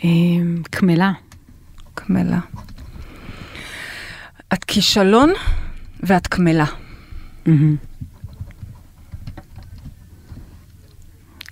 [0.04, 1.12] אמ, קמלה.
[1.94, 2.40] קמלה.
[4.52, 5.32] את כישלון
[6.02, 6.64] ואת קמלה.
[7.46, 7.76] מהמם.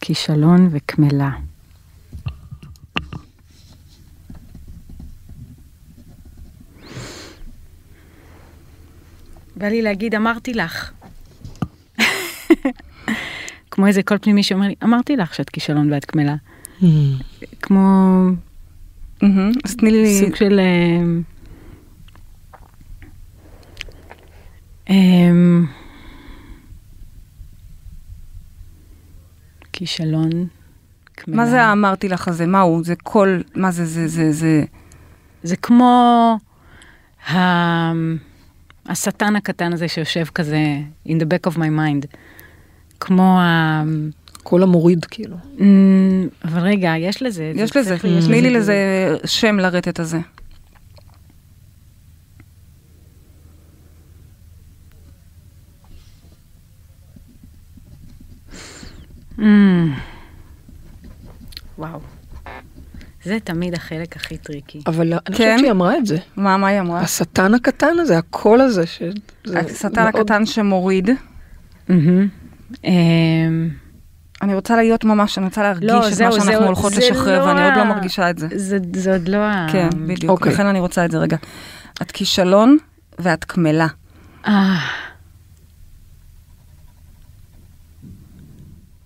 [0.00, 1.30] כישלון וקמלה.
[9.58, 10.92] בא לי להגיד, אמרתי לך.
[13.70, 16.34] כמו איזה קול פנימי שאומר לי, אמרתי לך שאת כישלון ואת קמלה.
[17.62, 18.20] כמו
[19.22, 19.52] מהמם.
[19.64, 20.20] אז תני לי...
[20.20, 20.60] סוג של...
[20.60, 21.22] אמ,
[24.90, 25.66] אמ,
[29.72, 30.30] כישלון.
[31.26, 32.46] מה זה האמרתי לך הזה?
[32.46, 32.84] מה הוא?
[32.84, 33.42] זה קול...
[33.54, 33.84] מה זה?
[33.84, 34.32] זה...
[34.32, 34.64] זה...
[35.42, 35.56] זה...
[35.56, 36.38] כמו.
[38.88, 40.58] השטן הקטן הזה שיושב כזה
[41.08, 42.06] in the back of my mind.
[43.00, 43.82] כמו ה...
[44.42, 45.36] כל המוריד, כאילו.
[45.60, 47.52] אמ, אבל רגע, יש לזה.
[47.56, 47.96] יש זה לזה.
[48.26, 50.18] תני לי לזה- שם לרטט הזה.
[59.38, 59.94] אמ,
[61.78, 62.00] וואו.
[63.24, 64.80] זה תמיד החלק הכי טריקי.
[64.86, 65.32] אבל אני כן?
[65.32, 66.18] חושבת שהיא אמרה את זה.
[66.36, 67.00] מה, מה היא אמרה?
[67.00, 69.02] השטן הקטן הזה, הקול הזה, ש...
[69.46, 71.10] זה השטן מאוד- הקטן שמוריד.
[71.90, 73.68] אמ,
[74.42, 77.00] אני רוצה להיות ממש, אני רוצה להרגיש לא, את זהו, מה שאנחנו זהו, הולכות זה
[77.00, 78.48] לשחרר, לא ואני עוד לא ה- מרגישה את זה.
[78.54, 79.66] זה זה עוד לא ה...
[79.72, 80.30] כן, בדיוק.
[80.30, 80.52] אוקיי.
[80.52, 81.36] לכן אני רוצה את זה רגע.
[82.02, 82.76] את כישלון
[83.18, 83.86] ואת קמלה.
[84.46, 84.76] אה,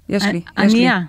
[0.09, 0.79] יש לי, יש לי.
[0.79, 1.01] ענייה.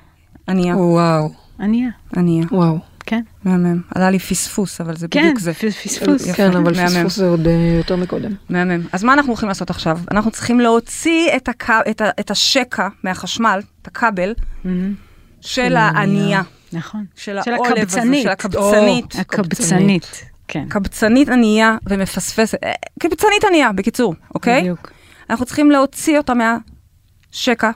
[0.48, 1.30] ענייה, וואו,
[1.60, 2.46] ענייה, ענייה.
[2.52, 2.78] וואו.
[3.14, 3.50] כן.
[3.50, 3.82] מהמם.
[3.96, 5.54] עלה לי פספוס, אבל זה כן, בדיוק זה.
[5.54, 6.28] פספוס.
[6.28, 6.88] יפה, כן, אבל מהמם.
[6.88, 8.32] פספוס זה עוד אה, יותר מקודם.
[8.50, 8.82] מהמם.
[8.92, 10.00] אז מה אנחנו הולכים לעשות עכשיו?
[10.12, 11.70] אנחנו צריכים להוציא את, הק...
[11.90, 12.10] את, ה...
[12.20, 14.34] את השקע מהחשמל, את הכבל,
[14.64, 14.94] מהמם.
[15.42, 16.42] של הענייה,
[16.74, 17.06] נכון.
[17.16, 18.24] של של הקבצנית.
[18.24, 19.16] של הקבצנית.
[19.16, 20.24] הקבצנית.
[20.48, 20.66] כן.
[20.70, 24.62] קבצנית ענייה ומפספסת, אה, קבצנית ענייה, בקיצור, אוקיי?
[24.62, 24.92] בדיוק.
[25.30, 27.72] אנחנו צריכים להוציא אותה מהשקע,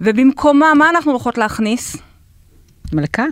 [0.00, 1.96] ובמקומה, מה אנחנו הולכות להכניס?
[2.92, 3.24] מלכה?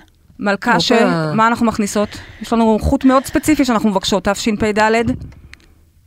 [0.43, 0.80] מלכה.
[0.80, 2.09] של, מה אנחנו מכניסות?
[2.43, 5.05] יש לנו חוט מאוד ספציפי שאנחנו מבקשות, תשפ"ד?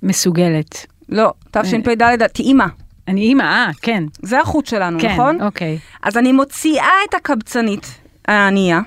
[0.04, 0.86] מסוגלת.
[1.10, 2.68] לא, תשפ"ד, טעימה.
[3.08, 4.04] אני אימא, אה, כן.
[4.22, 5.42] זה החוט שלנו, כן, נכון?
[5.42, 5.78] אוקיי.
[6.04, 7.88] אז אני מוציאה את הקבצנית
[8.28, 8.80] הענייה.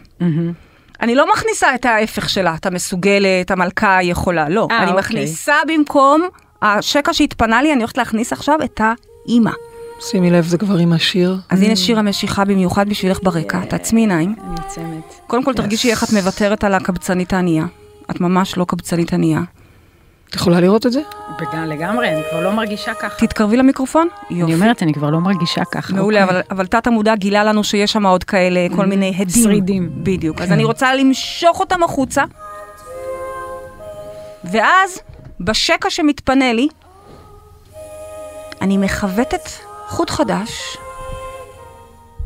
[1.01, 4.69] אני לא מכניסה את ההפך שלה, את המסוגלת, המלכה היכולה, לא.
[4.71, 4.99] אה, אני אוקיי.
[4.99, 6.29] מכניסה במקום
[6.63, 9.51] השקע שהתפנה לי, אני הולכת להכניס עכשיו את האימא.
[10.01, 11.37] שימי לב, זה כבר עם השיר.
[11.49, 14.35] אז הנה שיר המשיכה במיוחד בשבילך ברקע, תעצמי עיניים.
[14.45, 15.21] אני עוצמת.
[15.27, 17.65] קודם כל תרגישי איך את מוותרת על הקבצנית הענייה.
[18.11, 19.41] את ממש לא קבצנית ענייה.
[20.31, 21.01] את יכולה לראות את זה?
[21.67, 23.27] לגמרי, אני כבר לא מרגישה ככה.
[23.27, 24.09] תתקרבי למיקרופון.
[24.31, 24.55] אני יופי.
[24.55, 25.95] אומרת, אני כבר לא מרגישה ככה.
[25.95, 26.37] מעולה, אוקיי.
[26.37, 29.43] אבל, אבל תת המודע גילה לנו שיש שם עוד כאלה, כל מיני הדים.
[29.43, 29.91] שרידים.
[29.95, 30.41] בדיוק.
[30.41, 32.25] אז אני רוצה למשוך אותם החוצה,
[34.45, 35.01] ואז
[35.41, 36.69] בשקע שמתפנה לי,
[38.61, 39.49] אני מכוותת
[39.89, 40.77] חוט חדש,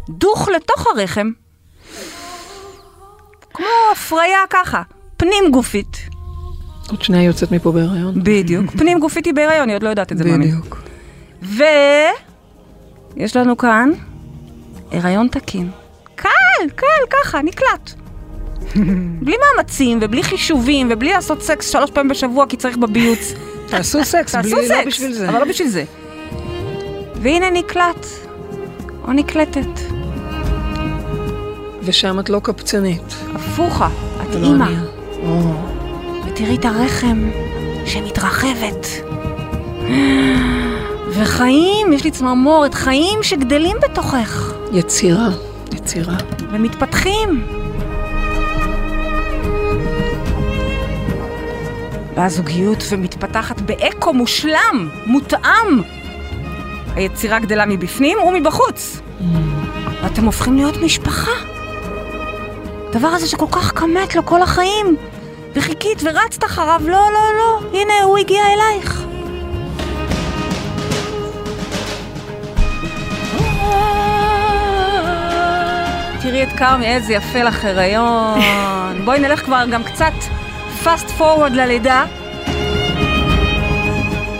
[0.08, 1.30] דוך לתוך הרחם,
[3.54, 4.82] כמו הפריה ככה,
[5.16, 5.96] פנים גופית.
[6.90, 8.14] עוד שנייה יוצאת מפה בהיריון.
[8.22, 8.70] בדיוק.
[8.78, 10.46] פנים גופית היא בהיריון, היא עוד לא יודעת את זה, מאמי.
[10.46, 10.82] בדיוק.
[11.42, 13.90] ויש לנו כאן
[14.90, 15.70] הריון תקין.
[16.14, 16.28] קל,
[16.74, 17.92] קל, ככה, נקלט.
[19.24, 23.32] בלי מאמצים ובלי חישובים ובלי לעשות סקס שלוש פעמים בשבוע כי צריך בביוץ.
[23.68, 25.28] תעשו סקס, בלי, סקס, לא בשביל זה.
[25.28, 25.84] אבל לא בשביל זה.
[27.22, 28.06] והנה נקלט,
[29.04, 29.80] או נקלטת.
[31.82, 33.14] ושם את לא קפצנית.
[33.34, 33.88] הפוכה,
[34.22, 34.70] את לא אימא.
[36.26, 37.30] ותראי את הרחם
[37.86, 38.86] שמתרחבת.
[41.08, 45.28] וחיים, יש לי צמרמורת, חיים שגדלים בתוכך יצירה,
[45.72, 46.16] יצירה.
[46.52, 47.46] ומתפתחים.
[52.16, 56.01] והזוגיות ומתפתחת באקו מושלם, מותאם.
[56.94, 59.00] היצירה גדלה מבפנים ומבחוץ.
[60.02, 61.30] ואתם הופכים להיות משפחה.
[62.88, 64.96] הדבר הזה שכל כך כמת לו כל החיים,
[65.54, 69.04] וחיכית ורצת אחריו, לא, לא, לא, הנה הוא הגיע אלייך.
[76.22, 78.40] תראי את כרמי, איזה יפה לך הריון.
[79.04, 80.12] בואי נלך כבר גם קצת
[80.84, 82.04] fast forward ללידה.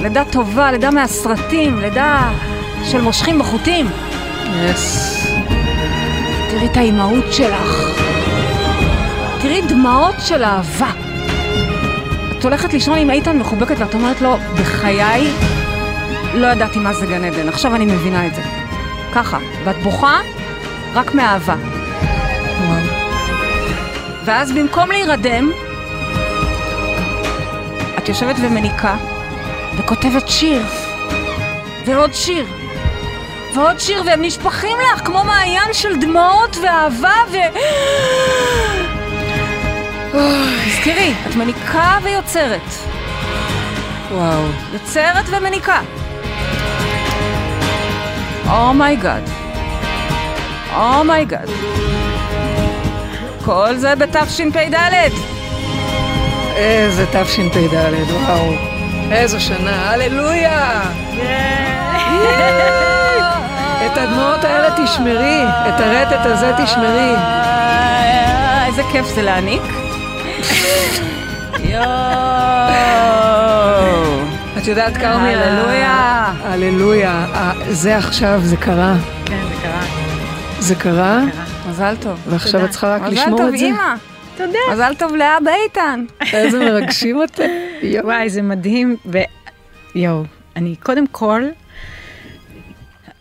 [0.03, 2.30] לידה טובה, לידה מהסרטים, לידה
[2.84, 3.86] של מושכים בחוטים.
[4.64, 5.26] יס.
[6.50, 7.98] תראי את האימהות שלך.
[9.42, 10.90] תראי דמעות של אהבה.
[12.38, 15.30] את הולכת לישון עם איתן מחובקת ואת אומרת לו, בחיי
[16.34, 18.42] לא ידעתי מה זה גן עדן, עכשיו אני מבינה את זה.
[19.14, 19.38] ככה.
[19.64, 20.20] ואת בוכה
[20.94, 21.55] רק מאהבה.
[22.61, 22.80] וואו.
[24.24, 25.50] ואז במקום להירדם,
[27.98, 28.96] את יושבת ומניקה,
[29.77, 30.62] וכותבת שיר,
[31.87, 32.47] ועוד שיר,
[33.55, 37.37] ועוד שיר, והם נשפכים לך כמו מעיין של דמעות ואהבה ו...
[40.66, 42.61] תזכרי, את מניקה ויוצרת.
[44.11, 44.43] וואו.
[44.73, 45.81] יוצרת ומניקה.
[48.51, 49.23] אומייגאד.
[50.75, 51.49] אומייגאד.
[53.45, 54.75] כל זה בתשפ"ד.
[56.57, 57.75] איזה תשפ"ד,
[58.11, 58.72] וואו.
[59.13, 60.81] איזו שנה, הללויה!
[63.87, 67.15] את הדמעות האלה תשמרי, את הרטט הזה תשמרי.
[68.67, 69.63] איזה כיף זה להעניק.
[71.65, 71.83] יואו.
[74.59, 76.33] את יודעת, כרמי, הללויה.
[76.45, 77.27] הללויה.
[77.35, 78.95] אה, זה עכשיו, זה קרה.
[79.25, 79.81] כן, זה קרה.
[80.59, 81.21] זה קרה,
[81.69, 82.19] מזל טוב.
[82.29, 82.65] ועכשיו.
[82.65, 83.65] את צריכה רק מזל לשמור טוב, את זה.
[83.65, 83.95] אימא.
[84.37, 84.59] תודה.
[84.72, 86.05] מזל טוב לאבא איתן.
[86.33, 87.49] איזה מרגשים אתם.
[88.05, 88.97] וואי, זה מדהים.
[89.07, 89.18] ו...
[89.95, 90.24] יואו,
[90.57, 91.43] אני קודם כל,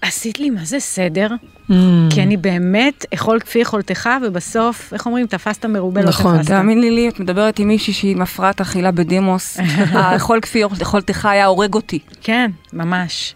[0.02, 1.28] עשית לי מה זה סדר,
[1.70, 1.74] Mm.
[2.14, 6.52] כי אני באמת אכול כפי יכולתך, ובסוף, איך אומרים, תפסת מרובה, לא נכון, תפסת.
[6.52, 9.58] תאמין לי, לי, את מדברת עם מישהי שהיא עם הפרעת אכילה בדימוס.
[9.94, 12.00] האכול כפי יכולתך היה הורג אותי.
[12.22, 13.36] כן, ממש.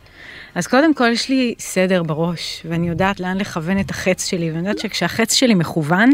[0.56, 4.60] אז קודם כל יש לי סדר בראש, ואני יודעת לאן לכוון את החץ שלי, ואני
[4.68, 6.10] יודעת שכשהחץ שלי מכוון,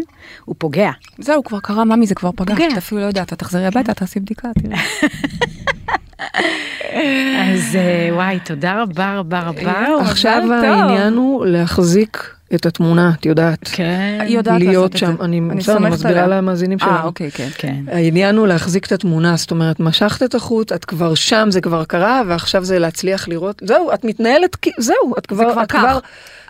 [0.45, 0.91] הוא פוגע.
[1.17, 2.55] זהו, כבר קרה, ממי זה כבר פגע.
[2.55, 2.67] פוגע.
[2.73, 4.75] את אפילו לא יודעת, את תחזרי הביתה, תעשי בדיקה, תראי.
[7.41, 9.85] אז אה, וואי, תודה רבה רבה רבה.
[9.87, 10.53] יואו, עכשיו.
[10.53, 13.59] העניין הוא להחזיק את התמונה, את יודעת.
[13.63, 14.17] כן.
[14.21, 15.23] היא יודעת להיות לעשות את שם, זה.
[15.25, 16.27] אני אני בסדר, אני מסבירה.
[16.27, 17.03] למאזינים אה, שלנו.
[17.03, 17.47] אוקיי, כן.
[17.57, 17.75] כן.
[17.87, 21.83] העניין הוא להחזיק את התמונה, זאת אומרת, משכת את החוט, את כבר שם, זה כבר
[21.83, 25.71] קרה, ועכשיו זה להצליח לראות, זהו, את מתנהלת, זהו, את כבר, כבר את.
[25.71, 25.99] כבר,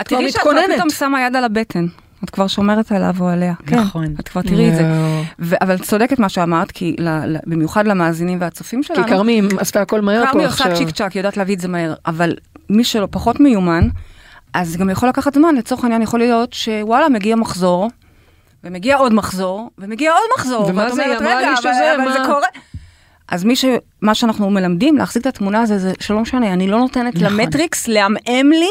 [0.01, 0.76] את כבר תראי שאת כבר מתכוננת.
[0.76, 1.86] פתאום שמה יד על הבטן.
[2.24, 3.53] את כבר שומרת עליו או עליה.
[3.65, 4.05] כן, נכון.
[4.19, 4.84] את כבר תראי את זה.
[5.39, 9.41] ו- אבל את צודקת מה שאמרת, כי ל- ל- במיוחד למאזינים והצופים שלנו, כי כרמי
[9.59, 10.78] עשתה הכל מהר כרמי פה עושה עכשיו.
[10.78, 12.34] צ'יק צ'אק, יודעת להביא את זה מהר, אבל
[12.69, 13.88] מי שלא פחות מיומן,
[14.53, 17.89] אז גם יכול לקחת זמן, לצורך העניין יכול להיות שוואלה, מגיע מחזור,
[18.63, 21.01] ומגיע עוד מחזור, ומגיע עוד מחזור, ומה זה?
[21.03, 22.47] היא אומרת, אמרה רגע, לי אבל, שזה, אבל מה?" זה קורה.
[23.28, 23.65] אז מי ש...
[24.01, 27.28] מה שאנחנו מלמדים, להחזיק את התמונה הזה, זה שלא משנה, אני לא נותנת נכון.
[27.39, 28.69] למטריקס לעמעם לי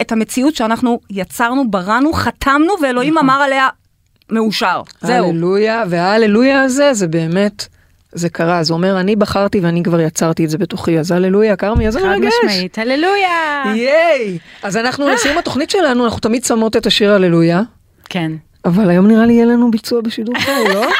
[0.00, 3.68] את המציאות שאנחנו יצרנו, בראנו, חתמנו, ואלוהים אמר עליה,
[4.30, 4.82] מאושר.
[5.00, 5.28] זהו.
[5.28, 7.66] הללויה, וההללויה הזה, זה באמת,
[8.12, 11.86] זה קרה, זה אומר, אני בחרתי ואני כבר יצרתי את זה בתוכי, אז הללויה, כרמי,
[11.86, 12.32] איזה חד מרגש.
[12.44, 13.62] משמעית, הללויה.
[13.66, 14.38] ייי!
[14.62, 17.62] אז אנחנו לסיום התוכנית שלנו, אנחנו תמיד שמות את השיר הללויה,
[18.04, 18.32] כן.
[18.64, 20.86] אבל היום נראה לי יהיה לנו ביצוע בשידור חי, לא?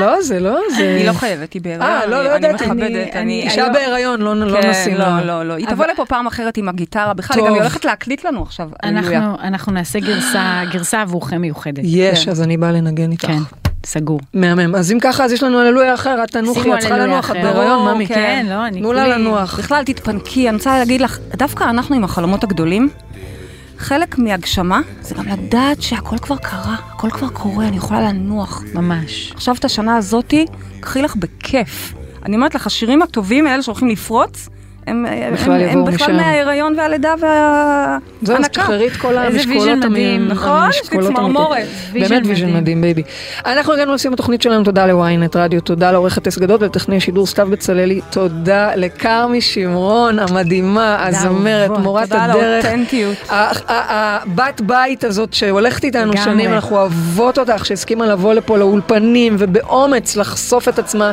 [0.00, 0.96] לא, זה לא, זה...
[0.98, 1.90] היא לא חייבת, היא בהיריון.
[1.90, 2.64] אה, לא, לא ידעתי.
[2.64, 5.24] אני מכבדת, אישה היום- בהיריון, לא לא כן, נשים לא, לה.
[5.24, 5.54] לא, לא.
[5.54, 7.14] היא תבוא לפה פעם אחרת עם הגיטרה.
[7.14, 7.48] בכלל, היא.
[7.48, 8.68] גם הולכת להקליט לנו עכשיו.
[8.82, 11.82] אנחנו, אנחנו נעשה גרסה, גרסה עבורכם מיוחדת.
[11.84, 12.30] יש, כן.
[12.30, 13.26] אז אני באה לנגן איתך.
[13.26, 13.38] כן,
[13.84, 14.20] סגור.
[14.34, 14.74] מהמם.
[14.74, 17.36] אז אם ככה, אז יש לנו הללויה אחר, את תנוחי, את צריכה לנוח, את.
[17.36, 18.06] בהיריון, ממי.
[18.06, 18.14] כן.
[18.14, 19.58] כן, לא, אני תנו לה לנוח.
[19.58, 22.88] בכלל, תתפנקי, אני רוצה להגיד לך, דווקא אנחנו עם החלומות הגדולים,
[23.78, 28.62] חלק מהגשמה זה גם לדעת שהכל כבר קרה, הכל כבר קורה, אני יכולה לנוח.
[28.74, 29.32] ממש.
[29.34, 30.46] עכשיו את השנה הזאתי,
[30.80, 31.94] קחי לך בכיף.
[32.24, 34.48] אני אומרת לך, השירים הטובים, אלה שהולכים לפרוץ,
[34.86, 36.16] הם בכלל הם- יבואו הם בכלל משם.
[36.16, 37.98] מההיריון והלידה וההנקה.
[38.22, 40.70] זהו, אז תשחררי את כל איזה המשקולות vision מדהים, המ- נכון?
[40.70, 41.66] יש לי צמרמורת.
[41.92, 42.80] באמת vision מדהים.
[42.80, 43.02] baby.
[43.46, 47.48] אנחנו הגענו לסיום התוכנית שלנו, תודה לוויינט רדיו, תודה לעורכת אס גדות ולטכנאי השידור סתיו
[47.50, 51.70] בצללי, תודה לכרמי שמרון המדהימה, הזמרת.
[51.78, 52.64] מורת תודה על הדרך.
[52.64, 53.16] האותנטיות.
[53.30, 56.12] ה- ה- הבת בית הזאת שהולכת איתנו.
[56.16, 61.12] שנים, אנחנו אוהבות אותך, שהסכימה לבוא לפה לאולפנים ובאומץ לחשוף את עצמה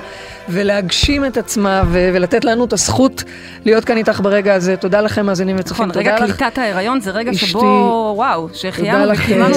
[0.50, 3.24] ולהגשים את עצמה ולתת לנו את הזכות
[3.66, 4.78] להיות כאן איתך ברגע הזה.
[4.78, 6.36] תודה לכם מאזינים וצופים, נכון, רגע תודה לך.
[6.38, 9.14] קליטת ההיריון זה רגע אשתי- שבו, וואו, תודה שהחיינו אה,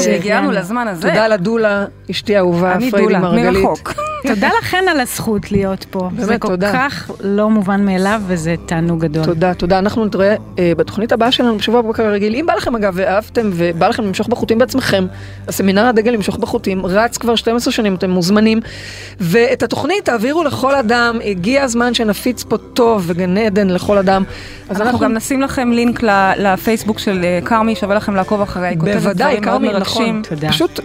[0.07, 0.53] והגיענו.
[0.53, 1.09] לזמן הזה.
[1.09, 3.63] תודה לדולה, אשתי האהובה, אני פריידי דולה, מרגלית.
[3.65, 3.93] מרחוק.
[4.27, 6.09] תודה לכן על הזכות להיות פה.
[6.13, 6.73] באמת, זה כל תודה.
[6.73, 9.25] כך לא מובן מאליו וזה תענוג גדול.
[9.25, 9.79] תודה, תודה.
[9.79, 12.35] אנחנו נתראה אה, בתוכנית הבאה שלנו בשבוע הבא כרגיל.
[12.35, 15.07] אם בא לכם אגב ואהבתם ובא לכם למשוך בחוטים בעצמכם,
[15.49, 18.61] הסמינר הדגל למשוך בחוטים רץ כבר 12 שנים, אתם מוזמנים.
[19.21, 24.25] ואת התוכנית תעבירו לכל אדם, הגיע הזמן שנפיץ פה טוב וגן עדן לכל אדם.
[24.69, 28.69] אז אנחנו גם נשים לכם לינק ל- לפייסבוק של אה, כרמי, שווה לכם לעקוב אחריה,
[28.71, 30.21] היא כותבת בוודאי, דברים מאוד כרמי, מרגשים.
[30.21, 30.37] נכון.
[30.37, 30.49] תודה.
[30.49, 30.81] פשוט,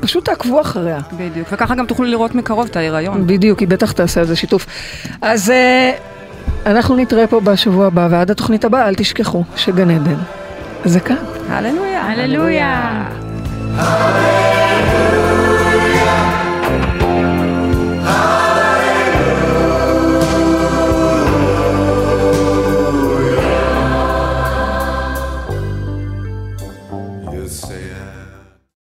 [0.00, 0.98] פשוט תעקבו אחריה.
[1.18, 3.26] בדיוק, וככה גם תוכלו לראות מקרוב את ההיריון.
[3.26, 4.66] בדיוק, היא בטח תעשה על זה שיתוף.
[5.22, 5.92] אז אה,
[6.66, 10.16] אנחנו נתראה פה בשבוע הבא, ועד התוכנית הבאה, אל תשכחו שגן עדן
[10.84, 11.16] זה כאן.
[11.48, 12.02] הללויה.
[12.02, 13.02] הללויה.
[13.78, 14.69] Hallelujah.